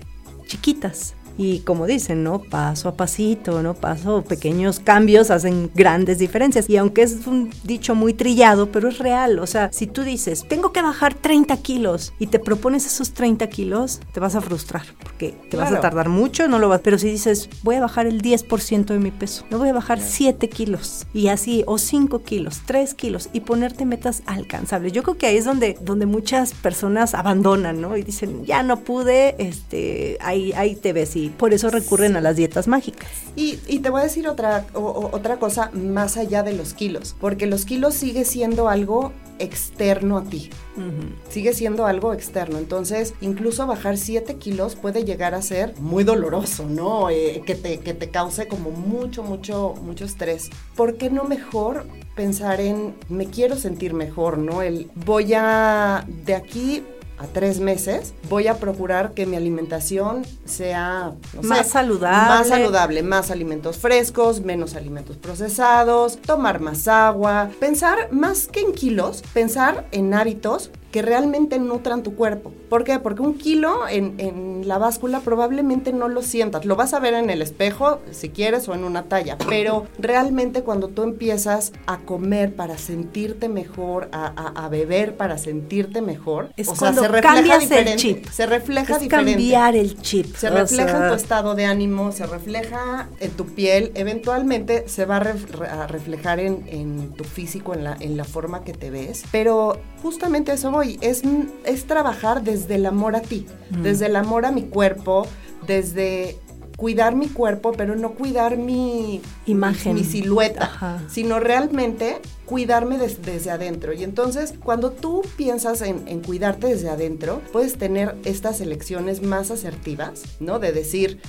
chiquitas. 0.45 1.15
Y 1.39 1.59
como 1.61 1.87
dicen, 1.87 2.21
¿no? 2.21 2.41
Paso 2.41 2.89
a 2.89 2.95
pasito, 2.95 3.63
¿no? 3.63 3.73
Paso, 3.73 4.23
pequeños 4.23 4.81
cambios 4.81 5.31
hacen 5.31 5.71
grandes 5.73 6.19
diferencias. 6.19 6.69
Y 6.69 6.75
aunque 6.75 7.03
es 7.03 7.25
un 7.27 7.49
dicho 7.63 7.95
muy 7.95 8.13
trillado, 8.13 8.73
pero 8.73 8.89
es 8.89 8.97
real. 8.97 9.39
O 9.39 9.47
sea, 9.47 9.71
si 9.71 9.87
tú 9.87 10.03
dices, 10.03 10.45
tengo 10.49 10.73
que 10.73 10.81
bajar 10.81 11.13
30 11.13 11.55
kilos 11.61 12.11
y 12.19 12.27
te 12.27 12.39
propones 12.39 12.85
esos 12.85 13.13
30 13.13 13.47
kilos, 13.47 14.01
te 14.11 14.19
vas 14.19 14.35
a 14.35 14.41
frustrar 14.41 14.83
porque 15.01 15.31
te 15.31 15.55
claro. 15.55 15.71
vas 15.71 15.79
a 15.79 15.81
tardar 15.81 16.09
mucho, 16.09 16.49
no 16.49 16.59
lo 16.59 16.67
vas. 16.67 16.81
Pero 16.83 16.97
si 16.97 17.09
dices, 17.09 17.49
voy 17.63 17.77
a 17.77 17.79
bajar 17.81 18.05
el 18.05 18.21
10% 18.21 18.87
de 18.87 18.99
mi 18.99 19.11
peso, 19.11 19.45
no 19.49 19.59
voy 19.59 19.69
a 19.69 19.73
bajar 19.73 20.01
7 20.01 20.49
kilos 20.49 21.07
y 21.13 21.29
así, 21.29 21.63
o 21.67 21.77
5 21.77 22.21
kilos, 22.23 22.63
3 22.65 22.93
kilos 22.95 23.29
y 23.31 23.39
ponerte 23.39 23.85
metas 23.85 24.23
alcanzables. 24.25 24.91
Yo 24.91 25.03
creo 25.03 25.17
que 25.17 25.27
ahí 25.27 25.37
es 25.37 25.45
donde, 25.45 25.77
donde 25.79 26.05
muchas 26.05 26.53
personas 26.53 27.13
abandonan, 27.13 27.79
¿no? 27.79 27.95
Y 27.95 28.03
dicen, 28.03 28.45
ya 28.45 28.61
no 28.61 28.81
pude, 28.81 29.35
este, 29.39 30.17
ahí, 30.19 30.51
ahí 30.51 30.75
te 30.75 30.91
ves 30.91 31.15
y 31.15 31.28
por 31.37 31.53
eso 31.53 31.69
recurren 31.69 32.15
a 32.15 32.21
las 32.21 32.35
dietas 32.35 32.67
mágicas. 32.67 33.07
Y, 33.35 33.59
y 33.67 33.79
te 33.79 33.89
voy 33.89 34.01
a 34.01 34.03
decir 34.05 34.27
otra, 34.27 34.65
o, 34.73 34.79
o, 34.79 35.15
otra 35.15 35.37
cosa 35.37 35.71
más 35.73 36.17
allá 36.17 36.43
de 36.43 36.53
los 36.53 36.73
kilos, 36.73 37.15
porque 37.19 37.45
los 37.45 37.65
kilos 37.65 37.93
sigue 37.93 38.25
siendo 38.25 38.69
algo 38.69 39.13
externo 39.39 40.17
a 40.17 40.23
ti. 40.23 40.49
Uh 40.77 40.81
-huh. 40.81 41.13
Sigue 41.29 41.53
siendo 41.53 41.85
algo 41.85 42.13
externo. 42.13 42.57
Entonces, 42.57 43.13
incluso 43.21 43.65
bajar 43.65 43.97
7 43.97 44.35
kilos 44.35 44.75
puede 44.75 45.03
llegar 45.05 45.33
a 45.33 45.41
ser 45.41 45.73
muy 45.79 46.03
doloroso, 46.03 46.65
¿no? 46.69 47.09
Eh, 47.09 47.41
que, 47.45 47.55
te, 47.55 47.79
que 47.79 47.93
te 47.93 48.09
cause 48.09 48.47
como 48.47 48.71
mucho, 48.71 49.23
mucho, 49.23 49.73
mucho 49.81 50.05
estrés. 50.05 50.49
¿Por 50.75 50.97
qué 50.97 51.09
no 51.09 51.23
mejor 51.23 51.85
pensar 52.15 52.59
en 52.59 52.95
me 53.07 53.27
quiero 53.27 53.55
sentir 53.55 53.93
mejor, 53.93 54.37
¿no? 54.37 54.61
El 54.61 54.91
voy 55.05 55.33
a 55.33 56.05
de 56.25 56.35
aquí 56.35 56.83
a 57.19 57.27
tres 57.27 57.59
meses, 57.59 58.13
voy 58.29 58.47
a 58.47 58.57
procurar 58.57 59.13
que 59.13 59.25
mi 59.25 59.35
alimentación 59.35 60.25
sea 60.45 61.11
no 61.33 61.41
más 61.43 61.67
sé, 61.67 61.73
saludable. 61.73 62.29
Más 62.29 62.47
saludable, 62.47 63.03
más 63.03 63.29
alimentos 63.29 63.77
frescos, 63.77 64.41
menos 64.41 64.75
alimentos 64.75 65.17
procesados, 65.17 66.17
tomar 66.17 66.61
más 66.61 66.87
agua, 66.87 67.49
pensar 67.59 68.11
más 68.11 68.47
que 68.47 68.61
en 68.61 68.71
kilos, 68.71 69.21
pensar 69.33 69.85
en 69.91 70.13
hábitos 70.13 70.71
que 70.91 71.01
realmente 71.01 71.59
nutran 71.59 72.03
tu 72.03 72.15
cuerpo. 72.15 72.51
¿Por 72.67 72.83
qué? 72.83 72.99
Porque 72.99 73.21
un 73.21 73.37
kilo 73.37 73.87
en, 73.87 74.15
en, 74.17 74.67
la 74.67 74.77
báscula 74.77 75.19
probablemente 75.19 75.93
no 75.93 76.07
lo 76.07 76.21
sientas. 76.21 76.65
Lo 76.65 76.75
vas 76.75 76.93
a 76.93 76.99
ver 76.99 77.13
en 77.13 77.29
el 77.29 77.41
espejo, 77.41 77.99
si 78.11 78.29
quieres, 78.29 78.67
o 78.67 78.73
en 78.73 78.83
una 78.83 79.03
talla. 79.03 79.37
Pero 79.47 79.85
realmente 79.97 80.63
cuando 80.63 80.89
tú 80.89 81.03
empiezas 81.03 81.73
a 81.85 81.99
comer 81.99 82.55
para 82.55 82.77
sentirte 82.77 83.49
mejor, 83.49 84.09
a, 84.11 84.33
a, 84.35 84.65
a 84.65 84.69
beber 84.69 85.15
para 85.15 85.37
sentirte 85.37 86.01
mejor, 86.01 86.51
es 86.57 86.67
o 86.67 86.75
sea, 86.75 86.93
se 86.93 87.07
refleja 87.07 87.59
diferente. 87.59 87.91
El 87.91 87.97
chip. 87.97 88.29
Se 88.29 88.45
refleja 88.45 88.93
es 88.95 89.01
diferente. 89.01 89.31
cambiar 89.31 89.75
el 89.75 90.01
chip. 90.01 90.35
Se 90.35 90.49
refleja 90.49 90.89
sea... 90.89 91.03
en 91.03 91.09
tu 91.09 91.15
estado 91.15 91.55
de 91.55 91.65
ánimo, 91.65 92.11
se 92.11 92.25
refleja 92.25 93.09
en 93.19 93.31
tu 93.31 93.45
piel. 93.45 93.91
Eventualmente 93.93 94.87
se 94.87 95.05
va 95.05 95.17
a, 95.17 95.19
ref, 95.19 95.61
a 95.61 95.87
reflejar 95.87 96.39
en, 96.39 96.63
en, 96.67 97.13
tu 97.13 97.23
físico, 97.23 97.73
en 97.73 97.83
la, 97.83 97.95
en 97.99 98.17
la 98.17 98.23
forma 98.23 98.63
que 98.63 98.73
te 98.73 98.89
ves. 98.89 99.23
Pero 99.31 99.79
justamente 100.01 100.51
eso 100.51 100.71
es, 100.81 101.23
es 101.65 101.85
trabajar 101.85 102.43
desde 102.43 102.75
el 102.75 102.85
amor 102.85 103.15
a 103.15 103.21
ti, 103.21 103.45
mm. 103.71 103.81
desde 103.81 104.07
el 104.07 104.15
amor 104.15 104.45
a 104.45 104.51
mi 104.51 104.63
cuerpo, 104.63 105.27
desde 105.65 106.37
cuidar 106.79 107.13
mi 107.13 107.27
cuerpo, 107.27 107.73
pero 107.73 107.95
no 107.95 108.11
cuidar 108.11 108.55
mi 108.55 109.21
imagen, 109.45 109.95
mi, 109.95 110.01
mi 110.01 110.07
silueta, 110.07 110.63
Ajá. 110.63 111.03
sino 111.09 111.41
realmente 111.41 112.19
cuidarme 112.45 112.97
des, 112.97 113.21
desde 113.21 113.51
adentro. 113.51 113.91
Y 113.91 114.03
entonces, 114.03 114.53
cuando 114.63 114.91
tú 114.91 115.21
piensas 115.35 115.81
en, 115.81 116.07
en, 116.07 116.21
cuidarte 116.21 116.67
desde 116.67 116.89
adentro, 116.89 117.41
puedes 117.51 117.77
tener 117.77 118.15
estas 118.23 118.61
elecciones 118.61 119.21
más 119.21 119.51
asertivas, 119.51 120.23
¿no? 120.39 120.59
De 120.59 120.71
decir, 120.71 121.19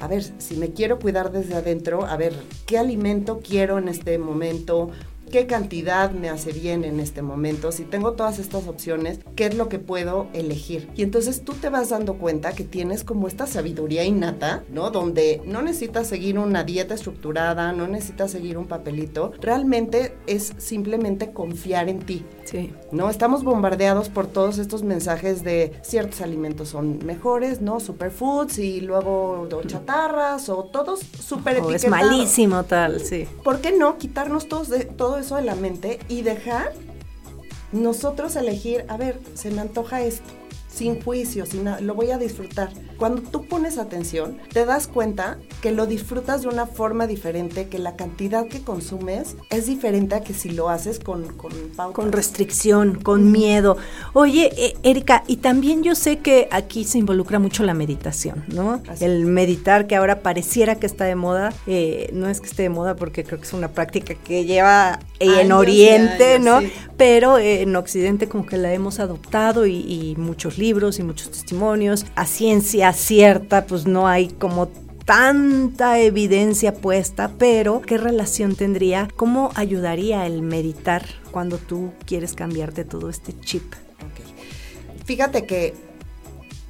a 0.00 0.08
ver, 0.08 0.24
si 0.38 0.56
me 0.56 0.72
quiero 0.72 0.98
cuidar 0.98 1.30
desde 1.30 1.54
adentro, 1.54 2.04
a 2.04 2.16
ver, 2.16 2.34
¿qué 2.66 2.76
alimento 2.76 3.40
quiero 3.46 3.78
en 3.78 3.88
este 3.88 4.18
momento? 4.18 4.90
Qué 5.30 5.46
cantidad 5.46 6.10
me 6.10 6.28
hace 6.28 6.52
bien 6.52 6.84
en 6.84 7.00
este 7.00 7.22
momento, 7.22 7.72
si 7.72 7.84
tengo 7.84 8.12
todas 8.12 8.38
estas 8.38 8.66
opciones, 8.66 9.20
qué 9.34 9.46
es 9.46 9.54
lo 9.54 9.68
que 9.68 9.78
puedo 9.78 10.28
elegir. 10.32 10.88
Y 10.96 11.02
entonces 11.02 11.42
tú 11.42 11.52
te 11.54 11.68
vas 11.68 11.90
dando 11.90 12.14
cuenta 12.18 12.52
que 12.52 12.64
tienes 12.64 13.04
como 13.04 13.28
esta 13.28 13.46
sabiduría 13.46 14.04
innata, 14.04 14.64
¿no? 14.70 14.90
Donde 14.90 15.42
no 15.44 15.62
necesitas 15.62 16.06
seguir 16.06 16.38
una 16.38 16.64
dieta 16.64 16.94
estructurada, 16.94 17.72
no 17.72 17.86
necesitas 17.86 18.30
seguir 18.30 18.58
un 18.58 18.66
papelito, 18.66 19.32
realmente 19.40 20.16
es 20.26 20.52
simplemente 20.58 21.32
confiar 21.32 21.88
en 21.88 22.00
ti. 22.00 22.24
Sí. 22.46 22.72
¿No? 22.92 23.10
Estamos 23.10 23.44
bombardeados 23.44 24.08
por 24.08 24.26
todos 24.26 24.58
estos 24.58 24.82
mensajes 24.82 25.42
de 25.42 25.72
ciertos 25.82 26.20
alimentos 26.20 26.68
son 26.70 27.04
mejores, 27.04 27.60
¿no? 27.60 27.80
Superfoods 27.80 28.58
y 28.58 28.80
luego 28.80 29.48
o 29.52 29.62
chatarras 29.64 30.48
o 30.48 30.64
todos 30.64 31.00
super 31.00 31.60
oh, 31.60 31.70
Es 31.70 31.88
malísimo 31.88 32.64
tal, 32.64 33.00
sí. 33.00 33.28
¿Por 33.44 33.60
qué 33.60 33.76
no 33.76 33.98
quitarnos 33.98 34.48
todos 34.48 34.68
de, 34.68 34.84
todo 34.84 35.18
eso 35.18 35.36
de 35.36 35.42
la 35.42 35.54
mente 35.54 35.98
y 36.08 36.22
dejar 36.22 36.72
nosotros 37.72 38.36
elegir, 38.36 38.84
a 38.88 38.96
ver, 38.96 39.20
se 39.34 39.50
me 39.50 39.60
antoja 39.60 40.00
esto, 40.02 40.24
sin 40.76 41.02
juicio, 41.02 41.46
sin 41.46 41.64
nada, 41.64 41.80
lo 41.80 41.94
voy 41.94 42.10
a 42.10 42.18
disfrutar. 42.18 42.70
Cuando 42.98 43.22
tú 43.22 43.46
pones 43.46 43.78
atención, 43.78 44.38
te 44.52 44.64
das 44.66 44.86
cuenta 44.86 45.38
que 45.62 45.72
lo 45.72 45.86
disfrutas 45.86 46.42
de 46.42 46.48
una 46.48 46.66
forma 46.66 47.06
diferente, 47.06 47.68
que 47.68 47.78
la 47.78 47.96
cantidad 47.96 48.46
que 48.46 48.60
consumes 48.60 49.36
es 49.50 49.66
diferente 49.66 50.14
a 50.14 50.20
que 50.20 50.34
si 50.34 50.50
lo 50.50 50.68
haces 50.68 50.98
con 50.98 51.24
con, 51.36 51.52
con 51.92 52.12
restricción, 52.12 53.00
con 53.02 53.32
miedo. 53.32 53.76
Oye, 54.12 54.50
eh, 54.56 54.76
Erika, 54.82 55.24
y 55.26 55.38
también 55.38 55.82
yo 55.82 55.94
sé 55.94 56.18
que 56.18 56.48
aquí 56.50 56.84
se 56.84 56.98
involucra 56.98 57.38
mucho 57.38 57.62
la 57.64 57.74
meditación, 57.74 58.44
¿no? 58.48 58.82
Así. 58.88 59.04
El 59.04 59.26
meditar 59.26 59.86
que 59.86 59.96
ahora 59.96 60.20
pareciera 60.20 60.76
que 60.76 60.86
está 60.86 61.04
de 61.04 61.14
moda, 61.14 61.52
eh, 61.66 62.10
no 62.12 62.28
es 62.28 62.40
que 62.40 62.46
esté 62.46 62.64
de 62.64 62.68
moda 62.70 62.96
porque 62.96 63.24
creo 63.24 63.38
que 63.38 63.46
es 63.46 63.52
una 63.52 63.68
práctica 63.68 64.14
que 64.14 64.44
lleva 64.44 65.00
eh, 65.20 65.40
en 65.40 65.52
Oriente, 65.52 66.34
años, 66.34 66.44
¿no? 66.44 66.60
Sí. 66.60 66.72
Pero 66.96 67.38
en 67.38 67.74
Occidente 67.76 68.28
como 68.28 68.46
que 68.46 68.56
la 68.56 68.72
hemos 68.72 69.00
adoptado 69.00 69.66
y, 69.66 69.76
y 69.76 70.16
muchos 70.16 70.58
libros 70.58 70.65
y 70.98 71.02
muchos 71.02 71.30
testimonios 71.30 72.06
a 72.14 72.26
ciencia 72.26 72.92
cierta, 72.92 73.66
pues 73.66 73.86
no 73.86 74.08
hay 74.08 74.28
como 74.28 74.68
tanta 75.04 76.00
evidencia 76.00 76.74
puesta, 76.74 77.30
pero 77.38 77.80
¿qué 77.80 77.96
relación 77.96 78.56
tendría? 78.56 79.08
¿Cómo 79.14 79.52
ayudaría 79.54 80.26
el 80.26 80.42
meditar 80.42 81.04
cuando 81.30 81.58
tú 81.58 81.92
quieres 82.04 82.34
cambiarte 82.34 82.84
todo 82.84 83.08
este 83.08 83.38
chip? 83.40 83.74
Fíjate 85.04 85.46
que 85.46 85.74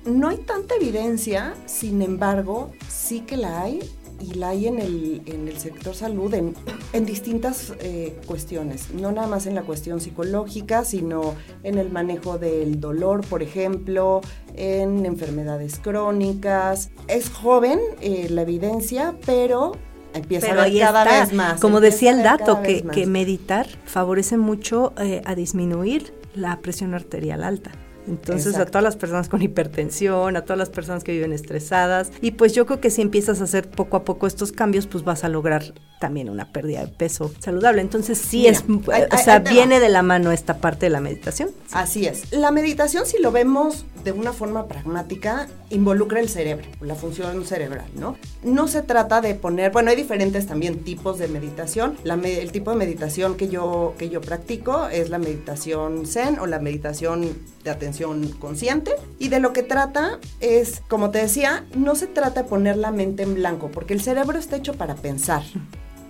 no 0.05 0.29
hay 0.29 0.37
tanta 0.37 0.75
evidencia, 0.75 1.55
sin 1.65 2.03
embargo, 2.03 2.73
sí 2.88 3.21
que 3.21 3.38
la 3.38 3.62
hay 3.62 3.81
y 4.20 4.35
la 4.35 4.50
hay 4.50 4.66
en 4.66 4.78
el, 4.78 5.23
en 5.26 5.49
el 5.49 5.58
sector 5.58 5.94
salud 5.94 6.32
en, 6.35 6.54
en 6.92 7.06
distintas 7.06 7.75
eh, 7.80 8.16
cuestiones, 8.26 8.90
no 8.92 9.12
nada 9.12 9.26
más 9.26 9.46
en 9.46 9.54
la 9.54 9.62
cuestión 9.62 10.00
psicológica, 10.00 10.85
sino 10.85 11.35
en 11.62 11.78
el 11.78 11.90
manejo 11.90 12.38
del 12.38 12.80
dolor, 12.80 13.26
por 13.26 13.42
ejemplo, 13.42 14.20
en 14.54 15.04
enfermedades 15.06 15.78
crónicas. 15.78 16.90
Es 17.08 17.30
joven 17.30 17.80
eh, 18.00 18.28
la 18.30 18.42
evidencia, 18.42 19.16
pero 19.26 19.73
empieza 20.14 20.52
a 20.52 20.64
ver 20.64 20.78
cada 20.78 21.04
vez 21.04 21.32
más. 21.32 21.61
Como 21.61 21.80
decía 21.80 22.11
el 22.11 22.23
dato, 22.23 22.62
que, 22.62 22.82
que, 22.82 23.06
meditar 23.06 23.66
favorece 23.85 24.37
mucho 24.37 24.92
eh, 24.99 25.23
a 25.25 25.35
disminuir 25.35 26.14
la 26.35 26.61
presión 26.61 26.94
arterial 26.94 27.44
alta. 27.44 27.73
Entonces 28.06 28.56
a 28.56 28.66
todas 28.66 28.82
las 28.82 28.96
personas 28.96 29.28
con 29.28 29.42
hipertensión, 29.42 30.36
a 30.36 30.42
todas 30.42 30.58
las 30.58 30.70
personas 30.70 31.04
que 31.04 31.12
viven 31.12 31.32
estresadas. 31.32 32.12
Y 32.20 32.32
pues 32.32 32.52
yo 32.54 32.66
creo 32.66 32.80
que 32.80 32.90
si 32.90 33.02
empiezas 33.02 33.40
a 33.40 33.44
hacer 33.44 33.68
poco 33.68 33.96
a 33.96 34.04
poco 34.04 34.26
estos 34.26 34.52
cambios, 34.52 34.86
pues 34.86 35.04
vas 35.04 35.25
a 35.25 35.28
lograr 35.28 35.75
también 36.00 36.28
una 36.28 36.52
pérdida 36.52 36.84
de 36.84 36.88
peso 36.88 37.32
saludable. 37.38 37.80
Entonces 37.80 38.18
sí 38.18 38.46
es, 38.46 38.64
o 38.68 39.18
sea, 39.18 39.38
viene 39.40 39.80
de 39.80 39.88
la 39.88 40.02
mano 40.02 40.32
esta 40.32 40.58
parte 40.58 40.86
de 40.86 40.90
la 40.90 41.00
meditación. 41.00 41.50
Así 41.72 42.06
es. 42.06 42.32
La 42.32 42.50
meditación, 42.50 43.06
si 43.06 43.18
lo 43.20 43.32
vemos 43.32 43.86
de 44.04 44.12
una 44.12 44.32
forma 44.32 44.66
pragmática, 44.66 45.48
involucra 45.70 46.20
el 46.20 46.28
cerebro, 46.28 46.66
la 46.80 46.94
función 46.94 47.44
cerebral, 47.44 47.86
¿no? 47.94 48.16
No 48.44 48.68
se 48.68 48.82
trata 48.82 49.20
de 49.20 49.34
poner, 49.34 49.72
bueno, 49.72 49.90
hay 49.90 49.96
diferentes 49.96 50.46
también 50.46 50.84
tipos 50.84 51.18
de 51.18 51.28
meditación. 51.28 51.96
el 52.04 52.52
tipo 52.52 52.70
de 52.70 52.76
meditación 52.76 53.36
que 53.36 53.48
yo, 53.48 53.94
que 53.98 54.08
yo 54.08 54.20
practico 54.20 54.86
es 54.88 55.10
la 55.10 55.18
meditación 55.18 56.06
zen 56.06 56.38
o 56.38 56.46
la 56.46 56.60
meditación 56.60 57.36
de 57.66 57.73
atención 57.73 58.28
consciente. 58.38 58.92
Y 59.18 59.28
de 59.28 59.40
lo 59.40 59.52
que 59.52 59.62
trata 59.62 60.18
es, 60.40 60.82
como 60.88 61.11
te 61.11 61.18
decía, 61.18 61.66
no 61.75 61.94
se 61.94 62.06
trata 62.06 62.44
de 62.44 62.49
poner 62.49 62.76
la 62.78 62.92
mente 62.92 63.25
en 63.25 63.35
blanco, 63.35 63.70
porque 63.70 63.92
el 63.92 64.00
cerebro 64.00 64.38
está 64.38 64.56
hecho 64.56 64.75
para 64.75 64.94
pensar. 64.94 65.42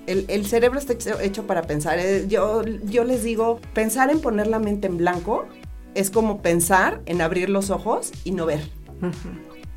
El, 0.06 0.46
cerebro 0.46 0.78
está 0.78 0.92
hecho, 1.20 1.48
para 1.48 1.62
pensar. 1.62 1.98
Eh, 1.98 2.26
yo, 2.28 2.62
yo 2.64 3.02
les 3.02 3.24
digo, 3.24 3.58
pensar 3.74 4.08
en 4.10 4.20
poner 4.20 4.46
la 4.46 4.60
mente 4.60 4.86
en 4.86 4.98
blanco 4.98 5.46
es 5.94 6.10
como 6.10 6.42
pensar 6.42 7.02
en 7.06 7.20
abrir 7.22 7.50
los 7.50 7.70
ojos 7.70 8.12
y 8.22 8.30
no 8.30 8.46
ver. 8.46 8.70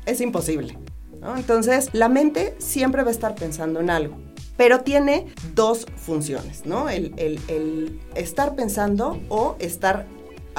Es 0.06 0.20
imposible. 0.20 0.78
Entonces, 1.36 1.90
la 1.92 2.08
mente 2.08 2.54
siempre 2.58 3.02
va 3.02 3.08
a 3.08 3.12
estar 3.12 3.34
pensando 3.34 3.80
en 3.80 3.90
algo, 3.90 4.16
pero 4.56 4.82
tiene 4.82 5.26
dos 5.54 5.86
funciones, 5.96 6.64
¿no? 6.64 6.88
El, 6.88 7.12
el 7.18 8.00
estar 8.14 8.54
pensando 8.54 9.20
o 9.28 9.56
estar 9.58 10.06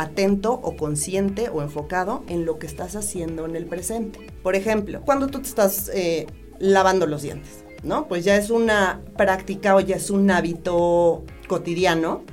atento 0.02 0.54
o 0.54 0.76
consciente 0.76 1.50
o 1.50 1.62
enfocado 1.62 2.24
en 2.28 2.46
lo 2.46 2.60
que 2.60 2.68
estás 2.68 2.96
haciendo 2.96 3.46
en 3.46 3.56
el 3.56 3.66
presente. 3.66 4.20
Por 4.44 4.56
ejemplo, 4.56 5.02
cuando 5.06 5.28
tú 5.28 5.40
te 5.40 5.48
estás 5.48 5.90
eh, 5.94 6.28
lavando 6.60 7.08
los 7.08 7.22
dientes, 7.22 7.64
¿no? 7.84 8.08
Pues 8.08 8.26
ya 8.26 8.36
es 8.36 8.50
una 8.50 9.02
práctica 9.18 9.76
o 9.76 9.80
ya 9.80 9.96
es 9.96 10.10
un 10.10 10.30
hábito 10.32 11.24
cotidiano. 11.48 12.24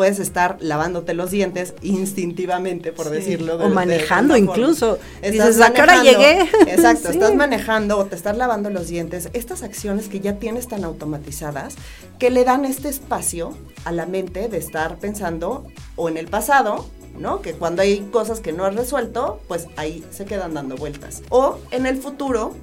Puedes 0.00 0.18
estar 0.18 0.56
lavándote 0.60 1.12
los 1.12 1.30
dientes 1.30 1.74
instintivamente, 1.82 2.90
por 2.90 3.10
decirlo. 3.10 3.56
o 3.56 3.68
manejando 3.68 4.34
incluso. 4.34 4.98
Dices, 5.22 5.60
¿a 5.60 5.74
qué 5.74 5.82
hora 5.82 6.02
llegué? 6.02 6.40
Exacto, 6.68 7.10
estás 7.10 7.34
manejando 7.34 7.98
o 7.98 8.06
te 8.06 8.16
estás 8.16 8.34
lavando 8.34 8.70
los 8.70 8.88
dientes. 8.88 9.28
Estas 9.34 9.62
acciones 9.62 10.08
que 10.08 10.20
ya 10.20 10.36
tienes 10.36 10.68
tan 10.68 10.84
automatizadas 10.84 11.74
que 12.18 12.30
le 12.30 12.44
dan 12.44 12.64
este 12.64 12.88
espacio 12.88 13.54
a 13.84 13.92
la 13.92 14.06
mente 14.06 14.48
de 14.48 14.56
estar 14.56 14.96
pensando 14.96 15.66
o 15.96 16.08
en 16.08 16.16
el 16.16 16.28
pasado 16.28 16.86
¿no? 17.18 17.42
Que 17.42 17.52
cuando 17.52 17.82
hay 17.82 18.00
cosas 18.10 18.40
que 18.40 18.54
no 18.54 18.64
has 18.64 18.74
resuelto, 18.74 19.42
pues 19.48 19.66
ahí 19.76 20.02
se 20.10 20.24
quedan 20.24 20.54
dando 20.54 20.76
vueltas. 20.76 21.22
O 21.28 21.58
en 21.72 21.84
el 21.84 21.98
futuro, 21.98 22.54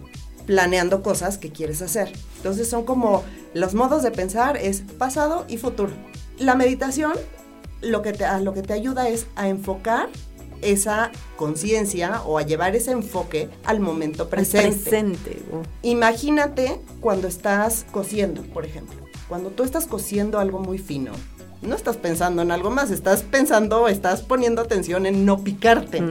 planeando 0.48 1.04
cosas 1.04 1.38
que 1.38 1.52
quieres 1.52 1.84
hacer. 1.84 2.12
Entonces 2.38 2.68
son 2.68 2.84
como 2.84 3.24
los 3.54 3.76
modos 3.76 4.02
de 4.02 4.10
pensar 4.10 4.58
es 4.58 4.82
pasado 4.98 5.46
y 5.48 5.58
futuro. 5.58 5.94
La 6.40 6.56
meditación 6.56 7.14
lo 7.82 8.02
que 8.02 8.14
te, 8.14 8.26
lo 8.42 8.54
que 8.54 8.62
te 8.62 8.74
ayuda 8.74 9.10
es 9.10 9.28
a 9.36 9.48
enfocar 9.48 10.10
esa 10.62 11.12
conciencia 11.36 12.22
o 12.26 12.38
a 12.38 12.42
llevar 12.42 12.76
ese 12.76 12.92
enfoque 12.92 13.50
al 13.64 13.80
momento 13.80 14.30
presente. 14.30 14.80
presente. 14.80 15.44
Imagínate 15.84 16.80
cuando 17.00 17.28
estás 17.28 17.86
cosiendo, 17.92 18.42
por 18.42 18.66
ejemplo. 18.66 18.98
Cuando 19.28 19.50
tú 19.50 19.64
estás 19.64 19.86
cosiendo 19.86 20.40
algo 20.40 20.60
muy 20.60 20.78
fino, 20.78 21.12
no 21.62 21.76
estás 21.76 21.98
pensando 21.98 22.42
en 22.42 22.52
algo 22.52 22.70
más, 22.70 22.92
estás 22.92 23.24
pensando, 23.24 23.88
estás 23.88 24.22
poniendo 24.22 24.62
atención 24.62 25.06
en 25.06 25.26
no 25.26 25.44
picarte, 25.44 26.02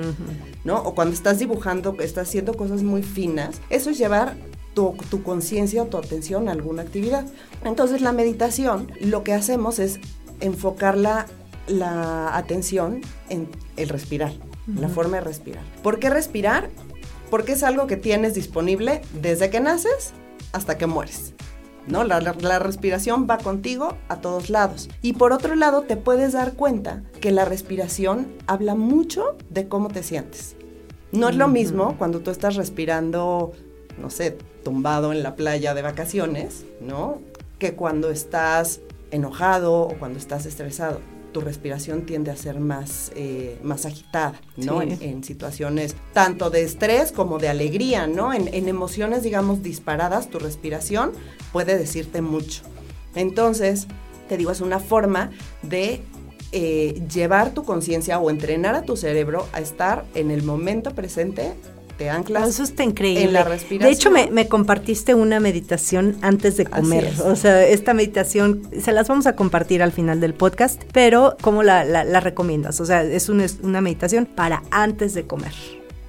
¿no? 0.65 0.83
O 0.83 0.95
cuando 0.95 1.15
estás 1.15 1.39
dibujando, 1.39 1.97
estás 2.01 2.29
haciendo 2.29 2.55
cosas 2.55 2.83
muy 2.83 3.03
finas, 3.03 3.61
eso 3.71 3.91
es 3.91 3.99
llevar 3.99 4.37
tu, 4.77 5.23
conciencia 5.23 5.83
o 5.83 5.87
tu 5.87 5.97
atención 5.97 6.49
a 6.49 6.53
alguna 6.53 6.83
actividad. 6.83 7.25
Entonces 7.65 8.03
la 8.03 8.13
meditación, 8.13 8.93
lo 9.01 9.25
que 9.25 9.33
hacemos 9.33 9.79
es 9.79 9.99
enfocar 10.41 10.99
la, 10.99 11.27
atención 12.37 13.01
en 13.31 13.49
el 13.77 13.89
respirar, 13.89 14.33
la 14.79 14.89
forma 14.89 15.17
de 15.17 15.23
respirar. 15.23 15.63
¿Por 15.83 15.99
qué 15.99 16.11
respirar? 16.11 16.69
Porque 17.31 17.53
es 17.53 17.63
algo 17.63 17.87
que 17.87 17.97
tienes 17.97 18.35
disponible 18.35 19.01
desde 19.21 19.51
que 19.51 19.59
naces 19.61 20.13
hasta 20.53 20.79
que 20.79 20.87
mueres. 20.87 21.33
¿no? 21.89 22.05
La, 22.05 22.21
respiración 22.59 23.27
va 23.29 23.39
contigo 23.39 23.97
a 24.09 24.21
todos 24.21 24.51
lados. 24.51 24.89
Y 25.03 25.15
por 25.15 25.33
otro 25.33 25.55
lado, 25.55 25.83
te 25.83 25.97
puedes 25.97 26.35
dar 26.35 26.53
cuenta 26.53 27.03
que 27.21 27.33
la 27.33 27.45
respiración 27.47 28.29
habla 28.47 28.75
mucho 28.75 29.37
de 29.49 29.69
cómo 29.69 29.89
te 29.89 30.03
sientes. 30.03 30.55
No 31.13 31.29
es 31.29 31.37
lo 31.37 31.49
mismo 31.49 31.97
cuando 31.99 32.21
tú 32.21 32.31
estás 32.31 32.57
respirando, 32.57 33.53
no 33.99 34.11
sé, 34.11 34.37
tumbado 34.65 35.13
en 35.13 35.23
la 35.23 35.37
playa 35.37 35.75
de 35.75 35.83
vacaciones, 35.83 36.65
¿no? 36.81 37.21
Que 37.59 37.75
cuando 37.75 38.11
estás 38.11 38.81
enojado 39.11 39.83
o 39.83 39.95
cuando 39.99 40.19
estás 40.19 40.47
estresado 40.47 41.01
tu 41.37 41.43
respiración 41.43 42.07
tiende 42.07 42.31
a 42.31 42.37
ser 42.37 42.61
más, 42.61 43.13
eh, 43.15 43.59
más 43.63 43.85
agitada, 43.85 44.41
¿no? 44.57 44.81
En, 44.81 45.23
situaciones 45.23 45.95
tanto 46.15 46.49
de 46.49 46.63
estrés 46.63 47.13
como 47.13 47.39
de 47.39 47.51
alegría, 47.51 48.07
¿no? 48.07 48.33
En, 48.33 48.49
emociones, 48.67 49.23
digamos, 49.23 49.63
disparadas, 49.63 50.31
tu 50.31 50.39
respiración 50.39 51.13
puede 51.53 51.77
decirte 51.77 52.23
mucho. 52.23 52.63
Entonces, 53.15 53.87
te 54.31 54.39
digo, 54.39 54.51
es 54.51 54.63
una 54.63 54.79
forma 54.79 55.31
de 55.61 56.01
eh, 56.53 57.03
llevar 57.13 57.53
tu 57.53 57.65
conciencia 57.65 58.19
o 58.19 58.31
entrenar 58.31 58.75
a 58.75 58.85
tu 58.85 58.97
cerebro 58.97 59.47
a 59.53 59.61
estar 59.61 60.07
en 60.15 60.31
el 60.31 60.43
momento 60.43 60.95
presente 60.95 61.53
te 61.97 62.11
anclas. 62.11 62.49
Eso 62.49 62.63
está 62.63 62.85
increíble. 62.85 63.25
En 63.25 63.33
la 63.33 63.45
respiración. 63.45 63.89
De 63.89 63.95
hecho, 63.95 64.11
me, 64.11 64.49
compartiste 64.49 65.15
una 65.15 65.41
meditación 65.41 66.17
antes 66.23 66.57
de 66.57 66.67
comer. 66.67 67.13
O 67.25 67.37
sea, 67.37 67.67
esta 67.67 67.95
meditación 67.95 68.63
se 68.81 68.93
las 68.93 69.09
vamos 69.09 69.27
a 69.27 69.35
compartir 69.35 69.83
al 69.83 69.93
final 69.93 70.21
del 70.21 70.35
podcast, 70.35 70.83
pero 70.93 71.37
¿cómo 71.41 71.63
la, 71.63 71.85
la, 71.85 72.21
recomiendas? 72.21 72.81
O 72.81 72.87
sea, 72.87 73.03
es 73.03 73.29
una, 73.29 73.47
una 73.63 73.81
meditación 73.81 74.27
para 74.27 74.63
antes 74.71 75.15
de 75.15 75.27
comer. 75.27 75.53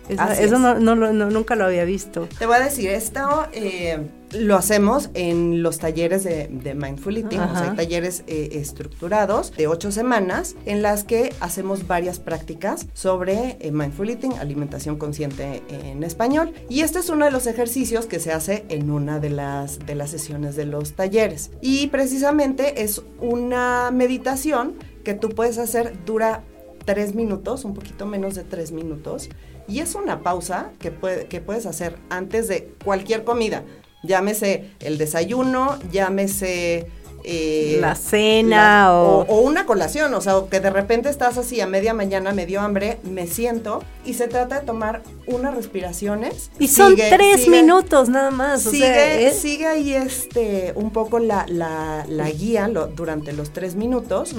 Eso, 0.09 0.59
no, 0.59 0.75
no, 0.75 0.95
nunca 1.11 1.55
lo 1.55 1.65
había 1.65 1.83
visto. 1.83 2.27
Te 2.37 2.45
voy 2.45 2.55
a 2.55 2.59
decir, 2.59 2.89
esto 2.89 3.47
eh, 3.51 4.07
lo 4.31 4.55
hacemos 4.55 5.09
en 5.13 5.63
los 5.63 5.79
talleres 5.79 6.23
de, 6.23 6.47
Mindful 6.75 7.17
Eating, 7.17 7.39
o 7.39 7.53
sea, 7.53 7.75
talleres 7.75 8.23
eh, 8.27 8.49
estructurados 8.53 9.55
de 9.55 9.67
ocho 9.67 9.91
semanas 9.91 10.55
en 10.65 10.81
las 10.81 11.03
que 11.03 11.33
hacemos 11.39 11.87
varias 11.87 12.19
prácticas 12.19 12.87
sobre 12.93 13.57
eh, 13.59 13.71
Mindful 13.71 14.09
Eating, 14.09 14.33
alimentación 14.33 14.97
consciente 14.97 15.63
en 15.69 16.03
español. 16.03 16.53
Y 16.69 16.81
este 16.81 16.99
es 16.99 17.09
uno 17.09 17.25
de 17.25 17.31
los 17.31 17.47
ejercicios 17.47 18.05
que 18.05 18.19
se 18.19 18.31
hace 18.31 18.65
en 18.69 18.89
una 18.91 19.19
de 19.19 19.29
las, 19.29 19.79
de 19.79 19.95
las 19.95 20.11
sesiones 20.11 20.55
de 20.55 20.65
los 20.65 20.93
talleres. 20.93 21.51
Y 21.61 21.87
precisamente 21.87 22.83
es 22.83 23.01
una 23.19 23.91
meditación 23.91 24.75
que 25.03 25.13
tú 25.13 25.29
puedes 25.29 25.57
hacer, 25.57 25.93
dura 26.05 26.43
tres 26.87 27.15
minutos, 27.15 27.65
un 27.65 27.73
poquito 27.73 28.05
menos 28.05 28.35
de 28.35 28.43
tres 28.43 28.71
minutos 28.71 29.29
y 29.67 29.79
es 29.79 29.95
una 29.95 30.21
pausa 30.21 30.71
que, 30.79 30.93
que 31.29 31.41
puedes 31.41 31.65
hacer 31.65 31.97
antes 32.09 32.47
de 32.47 32.73
cualquier 32.83 33.23
comida. 33.23 33.63
Llámese 34.03 34.71
el 34.79 34.97
desayuno, 34.97 35.77
llámese 35.91 36.87
eh, 37.29 37.77
la 37.81 37.95
cena 37.95 38.93
o... 38.93 39.25
o... 39.27 39.41
una 39.41 39.65
colación, 39.65 40.13
o 40.13 40.21
sea, 40.21 40.35
que 40.49 40.61
de 40.61 40.69
repente 40.69 41.09
estás 41.09 41.37
así 41.37 41.59
a 41.59 41.67
media 41.67 41.93
mañana, 41.93 42.31
medio 42.31 42.61
hambre, 42.61 42.99
me 43.03 43.27
siento 43.27 43.83
y 44.05 44.13
se 44.13 44.29
trata 44.29 44.61
de 44.61 44.65
tomar 44.65 45.01
unas 45.25 45.53
respiraciones. 45.53 46.51
Y 46.57 46.69
son 46.69 46.95
tres 46.95 47.49
minutos 47.49 48.07
nada 48.07 48.31
más. 48.31 48.61
Sigue, 48.61 49.33
sigue 49.33 49.65
ahí 49.65 49.93
este, 49.93 50.71
un 50.75 50.91
poco 50.91 51.19
la, 51.19 51.45
la, 51.47 52.29
guía 52.29 52.69
durante 52.95 53.33
los 53.33 53.51
tres 53.51 53.75
minutos, 53.75 54.33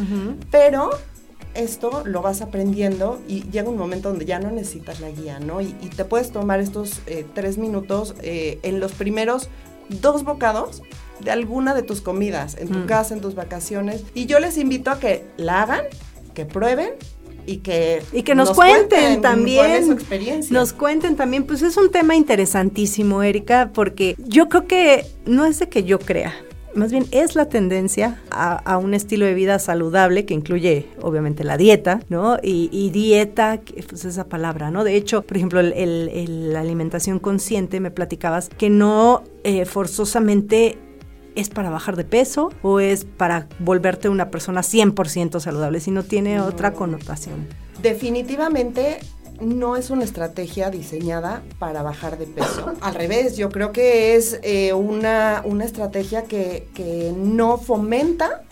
pero 0.50 0.90
esto 1.54 2.02
lo 2.04 2.22
vas 2.22 2.40
aprendiendo 2.42 3.20
y 3.28 3.42
llega 3.50 3.68
un 3.68 3.76
momento 3.78 4.10
donde 4.10 4.24
ya 4.24 4.38
no 4.38 4.50
necesitas 4.50 5.00
la 5.00 5.10
guía, 5.10 5.40
¿no? 5.40 5.60
Y, 5.60 5.72
te 5.96 6.04
puedes 6.04 6.30
tomar 6.30 6.60
estos 6.60 7.00
eh, 7.06 7.24
tres 7.34 7.58
minutos 7.58 8.14
eh, 8.22 8.58
en 8.62 8.78
los 8.80 8.92
primeros 8.92 9.48
dos 9.88 10.22
bocados 10.24 10.82
de 11.20 11.30
alguna 11.32 11.74
de 11.74 11.82
tus 11.82 12.00
comidas, 12.00 12.56
en 12.58 12.68
tu 12.68 12.78
Mm. 12.80 12.86
casa, 12.86 13.14
en 13.14 13.20
tus 13.20 13.34
vacaciones. 13.34 14.04
Y 14.14 14.26
yo 14.26 14.38
les 14.38 14.56
invito 14.58 14.90
a 14.90 15.00
que 15.00 15.24
la 15.36 15.62
hagan, 15.62 15.82
que 16.34 16.44
prueben 16.44 16.90
y 17.46 17.56
que, 17.58 18.02
Y 18.12 18.22
que 18.22 18.34
nos, 18.34 18.50
cuenten, 18.52 19.20
también. 19.22 19.86
su 19.86 19.92
experiencia. 19.92 20.52
Nos 20.52 20.72
cuenten 20.72 21.16
también. 21.16 21.44
Pues 21.44 21.62
es 21.62 21.76
un 21.76 21.90
tema 21.90 22.14
interesantísimo, 22.14 23.22
Erika, 23.22 23.70
porque 23.72 24.14
yo 24.18 24.48
creo 24.48 24.66
que 24.66 25.06
no 25.26 25.44
es 25.46 25.58
de 25.58 25.68
que 25.68 25.82
yo 25.84 25.98
crea. 25.98 26.34
Más 26.78 26.92
bien 26.92 27.06
es 27.10 27.34
la 27.34 27.46
tendencia 27.48 28.20
a, 28.30 28.52
a 28.54 28.78
un 28.78 28.94
estilo 28.94 29.26
de 29.26 29.34
vida 29.34 29.58
saludable 29.58 30.24
que 30.24 30.32
incluye 30.34 30.86
obviamente 31.02 31.42
la 31.42 31.56
dieta, 31.56 32.00
¿no? 32.08 32.36
Y, 32.40 32.68
y 32.72 32.90
dieta, 32.90 33.60
pues 33.88 34.04
esa 34.04 34.28
palabra, 34.28 34.70
¿no? 34.70 34.84
De 34.84 34.94
hecho, 34.94 35.22
por 35.22 35.36
ejemplo, 35.36 35.58
el- 35.58 35.72
el- 35.72 36.08
el- 36.08 36.52
la 36.52 36.60
alimentación 36.60 37.18
consciente, 37.18 37.80
me 37.80 37.90
platicabas 37.90 38.48
que 38.48 38.70
no 38.70 39.24
eh, 39.42 39.64
forzosamente 39.64 40.78
es 41.34 41.48
para 41.50 41.68
bajar 41.70 41.96
de 41.96 42.04
peso 42.04 42.52
o 42.62 42.78
es 42.80 43.04
para 43.04 43.48
volverte 43.58 44.08
una 44.08 44.30
persona 44.30 44.62
100% 44.62 45.40
saludable, 45.40 45.80
sino 45.80 46.02
tiene 46.04 46.40
otra 46.40 46.72
connotación. 46.74 47.46
Definitivamente 47.82 48.98
no 49.40 49.76
es 49.76 49.90
una 49.90 50.04
estrategia 50.04 50.70
diseñada 50.70 51.42
para 51.58 51.82
bajar 51.82 52.18
de 52.18 52.26
peso. 52.26 52.72
Al 52.80 52.94
revés, 52.94 53.36
yo 53.36 53.50
creo 53.50 53.72
que 53.72 54.16
es 54.16 54.40
eh, 54.42 54.72
una, 54.72 55.42
una 55.44 55.64
estrategia 55.64 56.24
que, 56.24 56.68
que 56.74 57.12
no 57.16 57.58
fomenta 57.58 58.42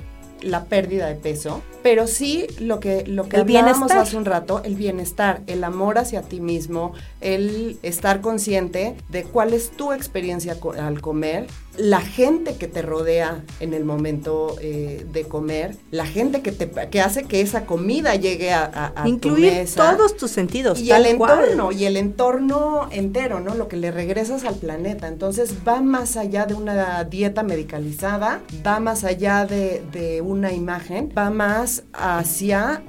la 0.42 0.64
pérdida 0.64 1.06
de 1.06 1.14
peso, 1.14 1.62
pero 1.82 2.06
sí 2.06 2.46
lo 2.60 2.80
que, 2.80 3.04
lo 3.06 3.28
que 3.28 3.36
El 3.36 3.42
hablábamos 3.42 3.78
bienestar. 3.78 3.98
hace 3.98 4.16
un 4.16 4.24
rato, 4.24 4.62
el 4.64 4.74
bienestar, 4.74 5.42
el 5.46 5.64
amor 5.64 5.98
hacia 5.98 6.22
ti 6.22 6.40
mismo, 6.40 6.92
el 7.20 7.78
estar 7.82 8.20
consciente 8.20 8.96
de 9.08 9.24
cuál 9.24 9.54
es 9.54 9.70
tu 9.70 9.92
experiencia 9.92 10.56
al 10.78 11.00
comer, 11.00 11.46
la 11.78 12.00
gente 12.00 12.56
que 12.56 12.68
te 12.68 12.80
rodea 12.82 13.44
en 13.60 13.74
el 13.74 13.84
momento 13.84 14.56
eh, 14.60 15.04
de 15.12 15.24
comer, 15.24 15.76
la 15.90 16.06
gente 16.06 16.40
que, 16.40 16.50
te, 16.52 16.70
que 16.70 17.00
hace 17.00 17.24
que 17.24 17.40
esa 17.40 17.66
comida 17.66 18.14
llegue 18.14 18.52
a, 18.52 18.64
a- 18.64 18.86
a 19.00 19.02
tu 19.02 19.08
Incluir 19.08 19.52
mesa. 19.52 19.96
todos 19.96 20.16
tus 20.16 20.30
sentidos. 20.30 20.80
Y 20.80 20.88
tal 20.88 21.04
el 21.06 21.16
cual. 21.18 21.38
entorno, 21.40 21.72
y 21.72 21.84
el 21.84 21.96
entorno 21.96 22.88
entero, 22.90 23.40
¿no? 23.40 23.54
Lo 23.54 23.68
que 23.68 23.76
le 23.76 23.90
regresas 23.90 24.44
al 24.44 24.54
planeta. 24.54 25.06
Entonces 25.08 25.54
va 25.66 25.80
más 25.82 26.16
allá 26.16 26.46
de 26.46 26.54
una 26.54 27.04
dieta 27.04 27.42
medicalizada, 27.42 28.40
va 28.66 28.80
más 28.80 29.04
allá 29.04 29.44
de, 29.44 29.82
de 29.92 30.20
una 30.22 30.52
imagen, 30.52 31.12
va 31.16 31.30
más 31.30 31.82
hacia 31.92 32.82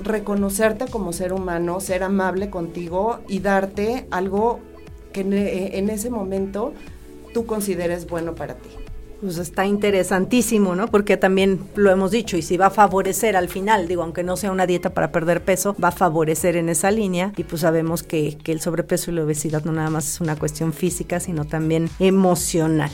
reconocerte 0.00 0.86
como 0.86 1.12
ser 1.12 1.32
humano, 1.32 1.80
ser 1.80 2.02
amable 2.02 2.50
contigo 2.50 3.20
y 3.28 3.40
darte 3.40 4.06
algo 4.10 4.60
que 5.12 5.20
en, 5.20 5.32
en 5.32 5.90
ese 5.90 6.10
momento 6.10 6.72
tú 7.34 7.44
consideres 7.44 8.06
bueno 8.06 8.34
para 8.34 8.54
ti. 8.54 8.70
Pues 9.20 9.38
está 9.38 9.66
interesantísimo, 9.66 10.74
¿no? 10.74 10.88
Porque 10.88 11.16
también 11.16 11.60
lo 11.76 11.90
hemos 11.90 12.10
dicho, 12.10 12.36
y 12.36 12.42
si 12.42 12.56
va 12.56 12.66
a 12.66 12.70
favorecer 12.70 13.36
al 13.36 13.48
final, 13.48 13.88
digo, 13.88 14.02
aunque 14.02 14.22
no 14.22 14.36
sea 14.36 14.50
una 14.50 14.66
dieta 14.66 14.90
para 14.90 15.12
perder 15.12 15.42
peso, 15.42 15.76
va 15.82 15.88
a 15.88 15.92
favorecer 15.92 16.56
en 16.56 16.68
esa 16.68 16.90
línea. 16.90 17.32
Y 17.36 17.44
pues 17.44 17.62
sabemos 17.62 18.02
que, 18.02 18.38
que 18.42 18.52
el 18.52 18.60
sobrepeso 18.60 19.10
y 19.10 19.14
la 19.14 19.24
obesidad 19.24 19.64
no 19.64 19.72
nada 19.72 19.90
más 19.90 20.08
es 20.08 20.20
una 20.20 20.36
cuestión 20.36 20.72
física, 20.72 21.20
sino 21.20 21.44
también 21.44 21.90
emocional. 21.98 22.90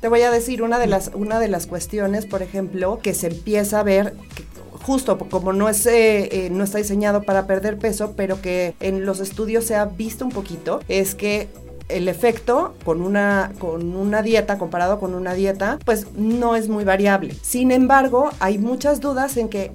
Te 0.00 0.08
voy 0.08 0.22
a 0.22 0.30
decir 0.30 0.62
una 0.62 0.78
de 0.78 0.86
las, 0.86 1.10
una 1.14 1.40
de 1.40 1.48
las 1.48 1.66
cuestiones, 1.66 2.24
por 2.24 2.42
ejemplo, 2.42 3.00
que 3.02 3.14
se 3.14 3.26
empieza 3.26 3.80
a 3.80 3.82
ver, 3.82 4.14
que 4.34 4.44
justo 4.82 5.18
como 5.18 5.52
no, 5.52 5.68
es, 5.68 5.84
eh, 5.86 6.46
eh, 6.46 6.50
no 6.50 6.64
está 6.64 6.78
diseñado 6.78 7.24
para 7.24 7.46
perder 7.46 7.78
peso, 7.78 8.14
pero 8.16 8.40
que 8.40 8.74
en 8.80 9.04
los 9.04 9.20
estudios 9.20 9.64
se 9.64 9.74
ha 9.74 9.84
visto 9.84 10.24
un 10.24 10.30
poquito, 10.30 10.80
es 10.88 11.14
que 11.14 11.48
el 11.88 12.08
efecto 12.08 12.74
con 12.84 13.02
una, 13.02 13.52
con 13.58 13.96
una 13.96 14.22
dieta, 14.22 14.58
comparado 14.58 14.98
con 14.98 15.14
una 15.14 15.34
dieta, 15.34 15.78
pues 15.84 16.06
no 16.14 16.56
es 16.56 16.68
muy 16.68 16.84
variable. 16.84 17.34
Sin 17.42 17.70
embargo, 17.70 18.30
hay 18.40 18.58
muchas 18.58 19.00
dudas 19.00 19.36
en 19.36 19.48
que 19.48 19.72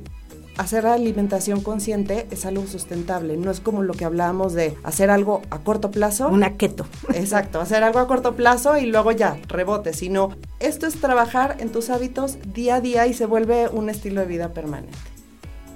hacer 0.58 0.86
alimentación 0.86 1.62
consciente 1.62 2.28
es 2.32 2.46
algo 2.46 2.68
sustentable, 2.68 3.38
no 3.38 3.52
es 3.52 3.60
como 3.60 3.82
lo 3.82 3.94
que 3.94 4.06
hablábamos 4.06 4.54
de 4.54 4.78
hacer 4.84 5.10
algo 5.10 5.42
a 5.50 5.60
corto 5.60 5.92
plazo. 5.92 6.28
Una 6.28 6.58
keto. 6.58 6.86
Exacto, 7.14 7.60
hacer 7.60 7.84
algo 7.84 8.00
a 8.00 8.08
corto 8.08 8.36
plazo 8.36 8.78
y 8.78 8.86
luego 8.86 9.12
ya, 9.12 9.38
rebote, 9.48 9.94
sino 9.94 10.30
esto 10.60 10.86
es 10.88 11.00
trabajar 11.00 11.58
en 11.60 11.72
tus 11.72 11.90
hábitos 11.90 12.38
día 12.54 12.76
a 12.76 12.82
día 12.82 13.08
y 13.08 13.14
se 13.14 13.26
vuelve 13.26 13.68
un 13.70 13.90
estilo 13.90 14.22
de 14.22 14.28
vida 14.28 14.50
permanente. 14.50 15.13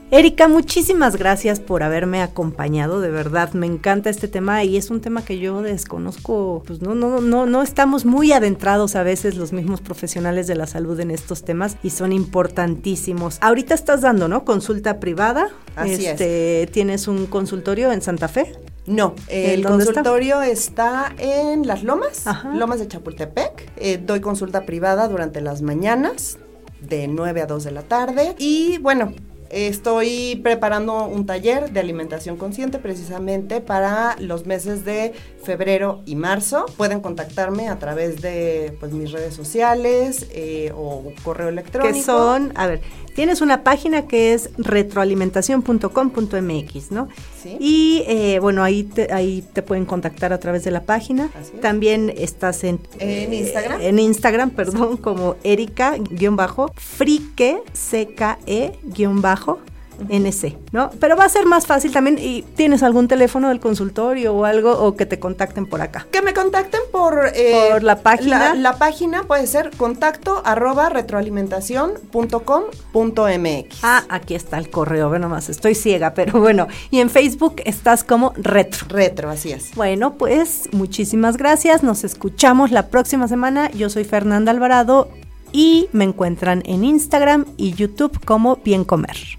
Erika, 0.10 0.48
muchísimas 0.48 1.18
gracias 1.18 1.60
por 1.60 1.84
haberme 1.84 2.22
acompañado, 2.22 3.02
de 3.02 3.10
verdad, 3.10 3.52
me 3.52 3.66
encanta 3.66 4.10
este 4.10 4.30
tema 4.30 4.64
y 4.64 4.78
es 4.78 4.90
un 4.90 5.02
tema 5.02 5.26
que 5.26 5.38
yo 5.38 5.62
desconozco, 5.62 6.64
pues 6.66 6.82
no, 6.82 6.96
no, 6.96 7.20
no, 7.20 7.46
no 7.46 7.62
estamos 7.62 8.06
muy 8.06 8.32
adentrados 8.32 8.96
a 8.96 9.04
veces 9.04 9.36
los 9.36 9.52
mismos 9.52 9.82
profesionales 9.82 10.48
de 10.48 10.56
la 10.56 10.66
salud 10.66 10.98
en 11.02 11.12
estos 11.12 11.44
temas 11.44 11.76
y 11.84 11.90
son 11.90 12.14
importantísimos. 12.14 13.38
Ahorita 13.42 13.74
estás 13.74 14.00
dando, 14.00 14.30
¿no? 14.30 14.46
Consulta 14.46 15.02
privada. 15.02 15.50
Así 15.76 16.06
este, 16.06 16.70
¿Tienes 16.72 17.10
un 17.10 17.26
consultorio 17.26 17.92
en 17.92 18.02
Santa 18.02 18.30
Fe? 18.30 18.54
No, 18.86 19.14
el 19.28 19.60
está? 19.60 19.70
consultorio 19.70 20.42
está? 20.42 21.14
en 21.18 21.68
Las 21.68 21.84
Lomas, 21.84 22.26
Ajá. 22.26 22.54
Lomas 22.56 22.80
de 22.80 22.88
Chapultepec. 22.88 23.72
Eh, 23.76 24.02
doy 24.02 24.22
consulta 24.22 24.66
privada 24.66 25.10
durante 25.10 25.42
las 25.42 25.62
mañanas, 25.62 26.38
de 26.80 27.10
9 27.10 27.42
a 27.42 27.46
2 27.46 27.66
de 27.66 27.72
la 27.72 27.82
tarde. 27.82 28.36
Y 28.40 28.78
bueno, 28.78 29.14
estoy 29.50 30.40
preparando 30.44 31.06
un 31.06 31.26
taller 31.26 31.72
de 31.72 31.80
alimentación 31.80 32.38
consciente 32.38 32.80
precisamente 32.80 33.62
para 33.62 34.16
los 34.20 34.46
meses 34.46 34.86
de 34.86 35.14
febrero 35.48 36.04
y 36.06 36.16
marzo. 36.16 36.68
Pueden 36.76 37.00
contactarme 37.00 37.70
a 37.70 37.80
través 37.80 38.22
de 38.22 38.76
pues, 38.80 38.92
mis 38.92 39.14
redes 39.14 39.34
sociales 39.34 40.28
eh, 40.32 40.74
o 40.76 41.14
correo 41.24 41.48
electrónico. 41.48 41.96
Que 41.96 42.04
son, 42.04 42.52
a 42.56 42.68
ver, 42.68 42.82
tienes 43.16 43.40
una 43.40 43.64
página 43.64 44.08
que 44.08 44.34
es 44.34 44.50
retroalimentación.com.mx, 44.58 46.92
¿no? 46.92 47.08
Sí. 47.42 47.56
Y 47.62 48.04
eh, 48.08 48.40
bueno, 48.40 48.62
ahí 48.62 48.84
te, 48.84 49.14
ahí 49.14 49.42
te 49.54 49.62
pueden 49.64 49.86
contactar 49.86 50.34
a 50.34 50.40
través 50.40 50.66
de 50.66 50.72
la 50.72 50.84
página. 50.84 51.30
Así 51.40 51.54
es. 51.56 51.62
También 51.62 52.14
estás 52.16 52.66
en, 52.66 52.82
¿En 53.00 53.32
eh, 53.32 53.38
Instagram? 53.38 53.82
En 53.82 54.00
Instagram, 54.00 54.50
perdón, 54.50 54.98
como 54.98 55.38
Erika-Frique, 55.44 57.62
C-K-E-Bajo. 57.72 59.60
NC, 60.10 60.58
¿no? 60.72 60.90
Pero 61.00 61.16
va 61.16 61.26
a 61.26 61.30
ser 61.30 61.46
más 61.46 61.66
fácil 61.66 61.92
también. 61.92 62.18
¿Y 62.20 62.42
tienes 62.42 62.84
algún 62.84 63.08
teléfono 63.08 63.50
del 63.50 63.60
consultorio 63.60 64.34
o 64.34 64.46
algo 64.46 64.72
o 64.72 64.96
que 64.96 65.06
te 65.06 65.20
contacten 65.20 65.66
por 65.66 65.82
acá? 65.82 66.08
Que 66.12 66.22
me 66.22 66.34
contacten 66.34 66.82
por, 66.92 67.32
eh, 67.34 67.70
Por 67.72 67.84
la 67.84 68.02
página. 68.02 68.54
La, 68.54 68.56
la 68.56 68.78
página 68.78 69.24
puede 69.24 69.48
ser 69.48 69.72
contacto 69.78 70.42
arroba 70.46 70.90
retroalimentación.com.mx. 70.90 73.84
Ah, 73.84 74.04
aquí 74.10 74.36
está 74.36 74.58
el 74.58 74.70
correo, 74.70 75.10
ve 75.10 75.20
nomás, 75.20 75.50
estoy 75.50 75.76
ciega, 75.76 76.14
pero 76.14 76.40
bueno. 76.40 76.68
Y 76.92 77.00
en 77.00 77.10
Facebook 77.10 77.62
estás 77.66 78.04
como 78.04 78.34
Retro. 78.38 78.88
Retro, 78.90 79.30
así 79.30 79.52
es. 79.52 79.74
Bueno, 79.76 80.14
pues 80.14 80.70
muchísimas 80.72 81.38
gracias. 81.38 81.84
Nos 81.84 82.04
escuchamos 82.04 82.72
la 82.72 82.88
próxima 82.88 83.28
semana. 83.28 83.72
Yo 83.72 83.90
soy 83.90 84.04
Fernanda 84.04 84.52
Alvarado 84.52 85.10
y 85.52 85.90
me 85.92 86.04
encuentran 86.04 86.62
en 86.66 86.84
Instagram 86.84 87.46
y 87.58 87.74
YouTube 87.74 88.20
como 88.26 88.58
Bien 88.58 88.84
Comer. 88.84 89.37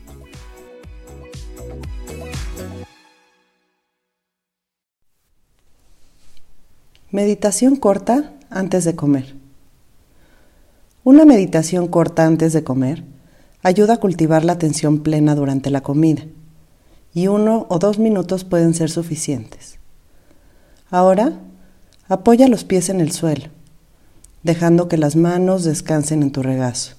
Meditación 7.10 7.76
corta 7.76 8.34
antes 8.50 8.84
de 8.84 8.94
comer. 8.94 9.34
Una 11.04 11.24
meditación 11.24 11.88
corta 11.88 12.26
antes 12.26 12.52
de 12.52 12.64
comer 12.64 13.02
ayuda 13.62 13.94
a 13.94 13.96
cultivar 13.96 14.44
la 14.44 14.52
atención 14.52 14.98
plena 14.98 15.34
durante 15.34 15.70
la 15.70 15.80
comida 15.80 16.24
y 17.14 17.28
uno 17.28 17.64
o 17.70 17.78
dos 17.78 17.98
minutos 17.98 18.44
pueden 18.44 18.74
ser 18.74 18.90
suficientes. 18.90 19.78
Ahora, 20.90 21.32
apoya 22.08 22.46
los 22.46 22.64
pies 22.64 22.90
en 22.90 23.00
el 23.00 23.10
suelo, 23.10 23.46
dejando 24.42 24.88
que 24.88 24.98
las 24.98 25.16
manos 25.16 25.64
descansen 25.64 26.22
en 26.22 26.30
tu 26.30 26.42
regazo. 26.42 26.96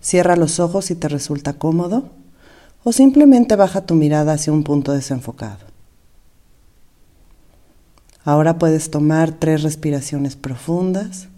Cierra 0.00 0.34
los 0.34 0.58
ojos 0.58 0.86
si 0.86 0.96
te 0.96 1.06
resulta 1.06 1.52
cómodo 1.52 2.10
o 2.82 2.90
simplemente 2.90 3.54
baja 3.54 3.82
tu 3.82 3.94
mirada 3.94 4.32
hacia 4.32 4.52
un 4.52 4.64
punto 4.64 4.90
desenfocado. 4.90 5.73
Ahora 8.24 8.58
puedes 8.58 8.90
tomar 8.90 9.32
tres 9.32 9.62
respiraciones 9.62 10.34
profundas 10.34 11.28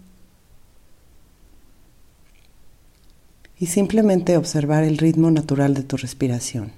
y 3.59 3.65
simplemente 3.65 4.37
observar 4.37 4.85
el 4.85 4.97
ritmo 4.97 5.29
natural 5.29 5.73
de 5.73 5.83
tu 5.83 5.97
respiración. 5.97 6.71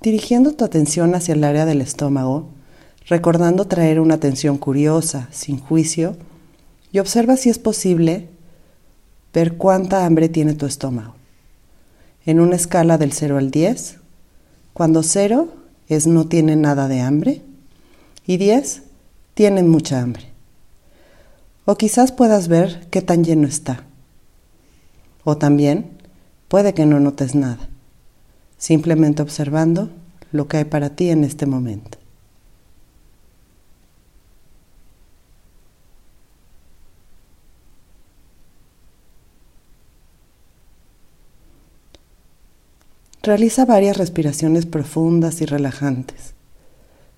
Dirigiendo 0.00 0.52
tu 0.52 0.64
atención 0.64 1.16
hacia 1.16 1.34
el 1.34 1.42
área 1.42 1.66
del 1.66 1.80
estómago, 1.80 2.48
recordando 3.08 3.64
traer 3.64 3.98
una 3.98 4.14
atención 4.14 4.56
curiosa, 4.56 5.26
sin 5.32 5.58
juicio, 5.58 6.16
y 6.92 7.00
observa 7.00 7.36
si 7.36 7.50
es 7.50 7.58
posible 7.58 8.35
ver 9.36 9.58
cuánta 9.58 10.06
hambre 10.06 10.30
tiene 10.30 10.54
tu 10.54 10.64
estómago. 10.64 11.14
En 12.24 12.40
una 12.40 12.56
escala 12.56 12.96
del 12.96 13.12
0 13.12 13.36
al 13.36 13.50
10, 13.50 13.98
cuando 14.72 15.02
0 15.02 15.52
es 15.88 16.06
no 16.06 16.26
tiene 16.26 16.56
nada 16.56 16.88
de 16.88 17.02
hambre 17.02 17.42
y 18.26 18.38
10 18.38 18.84
tiene 19.34 19.62
mucha 19.62 20.00
hambre. 20.00 20.32
O 21.66 21.76
quizás 21.76 22.12
puedas 22.12 22.48
ver 22.48 22.86
qué 22.90 23.02
tan 23.02 23.24
lleno 23.24 23.46
está. 23.46 23.84
O 25.22 25.36
también 25.36 25.90
puede 26.48 26.72
que 26.72 26.86
no 26.86 26.98
notes 26.98 27.34
nada, 27.34 27.68
simplemente 28.56 29.20
observando 29.20 29.90
lo 30.32 30.48
que 30.48 30.56
hay 30.56 30.64
para 30.64 30.96
ti 30.96 31.10
en 31.10 31.24
este 31.24 31.44
momento. 31.44 31.98
Realiza 43.26 43.64
varias 43.64 43.96
respiraciones 43.96 44.66
profundas 44.66 45.40
y 45.40 45.46
relajantes, 45.46 46.34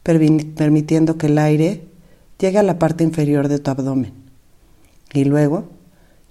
permitiendo 0.02 1.18
que 1.18 1.26
el 1.26 1.36
aire 1.36 1.82
llegue 2.38 2.56
a 2.56 2.62
la 2.62 2.78
parte 2.78 3.04
inferior 3.04 3.48
de 3.48 3.58
tu 3.58 3.70
abdomen 3.70 4.14
y 5.12 5.24
luego 5.24 5.68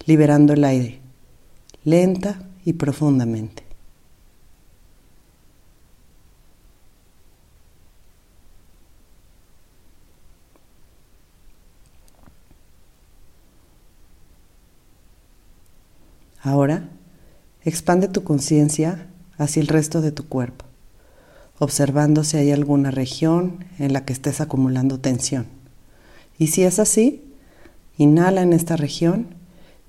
liberando 0.04 0.52
el 0.52 0.64
aire, 0.64 0.98
lenta 1.84 2.42
y 2.64 2.72
profundamente. 2.72 3.62
Ahora, 16.42 16.88
expande 17.62 18.08
tu 18.08 18.24
conciencia 18.24 19.06
hacia 19.38 19.62
el 19.62 19.68
resto 19.68 20.00
de 20.00 20.12
tu 20.12 20.26
cuerpo, 20.28 20.64
observando 21.58 22.24
si 22.24 22.36
hay 22.36 22.50
alguna 22.50 22.90
región 22.90 23.64
en 23.78 23.92
la 23.92 24.04
que 24.04 24.12
estés 24.12 24.40
acumulando 24.40 24.98
tensión. 24.98 25.46
Y 26.38 26.48
si 26.48 26.64
es 26.64 26.78
así, 26.78 27.24
inhala 27.96 28.42
en 28.42 28.52
esta 28.52 28.76
región 28.76 29.28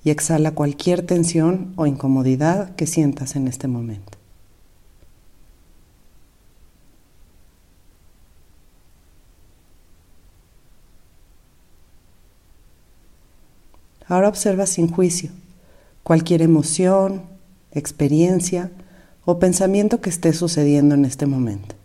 y 0.04 0.10
exhala 0.10 0.52
cualquier 0.52 1.04
tensión 1.04 1.72
o 1.76 1.86
incomodidad 1.86 2.74
que 2.76 2.86
sientas 2.86 3.36
en 3.36 3.48
este 3.48 3.68
momento. 3.68 4.18
Ahora 14.06 14.28
observa 14.28 14.66
sin 14.66 14.90
juicio 14.90 15.30
cualquier 16.02 16.42
emoción, 16.42 17.22
experiencia 17.70 18.72
o 19.30 19.38
pensamiento 19.38 20.00
que 20.00 20.10
esté 20.10 20.32
sucediendo 20.32 20.94
en 20.94 21.04
este 21.04 21.26
momento. 21.26 21.76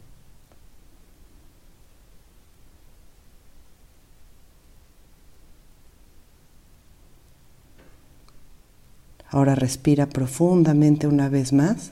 Ahora 9.29 9.53
respira 9.53 10.08
profundamente 10.08 11.08
una 11.08 11.29
vez 11.29 11.51
más 11.51 11.91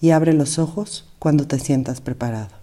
y 0.00 0.10
abre 0.10 0.32
los 0.32 0.58
ojos 0.58 1.08
cuando 1.18 1.46
te 1.46 1.58
sientas 1.58 2.00
preparado. 2.00 2.61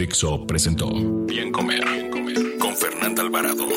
Dixo 0.00 0.46
presentó 0.46 0.88
Bien 1.26 1.52
Comer, 1.52 1.84
Bien 1.84 2.10
Comer 2.10 2.58
con 2.58 2.74
Fernanda 2.74 3.20
Alvarado. 3.20 3.68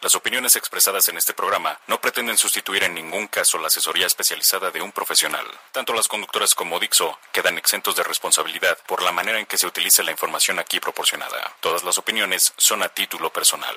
Las 0.00 0.14
opiniones 0.14 0.56
expresadas 0.56 1.10
en 1.10 1.18
este 1.18 1.34
programa 1.34 1.78
no 1.86 2.00
pretenden 2.00 2.38
sustituir 2.38 2.84
en 2.84 2.94
ningún 2.94 3.26
caso 3.26 3.58
la 3.58 3.66
asesoría 3.66 4.06
especializada 4.06 4.70
de 4.70 4.80
un 4.80 4.90
profesional. 4.92 5.44
Tanto 5.72 5.92
las 5.92 6.08
conductoras 6.08 6.54
como 6.54 6.80
Dixo 6.80 7.18
quedan 7.30 7.58
exentos 7.58 7.94
de 7.94 8.02
responsabilidad 8.02 8.78
por 8.88 9.02
la 9.02 9.12
manera 9.12 9.38
en 9.38 9.44
que 9.44 9.58
se 9.58 9.66
utilice 9.66 10.02
la 10.02 10.12
información 10.12 10.58
aquí 10.58 10.80
proporcionada. 10.80 11.54
Todas 11.60 11.84
las 11.84 11.98
opiniones 11.98 12.54
son 12.56 12.82
a 12.82 12.88
título 12.88 13.30
personal. 13.30 13.76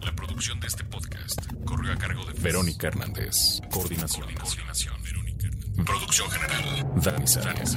La 0.00 0.12
producción 0.16 0.58
de 0.60 0.68
este 0.68 0.82
podcast 0.84 1.40
corrió 1.66 1.92
a 1.92 1.96
cargo 1.96 2.24
de 2.24 2.32
Verónica 2.40 2.86
Hernández. 2.86 3.60
Coordinación. 3.70 4.32
Coordinación. 4.34 5.02
Verónica 5.02 5.46
Hernández. 5.46 5.84
Producción 5.84 6.30
general. 6.30 6.86
Dani 6.94 7.26
Sánchez. 7.26 7.76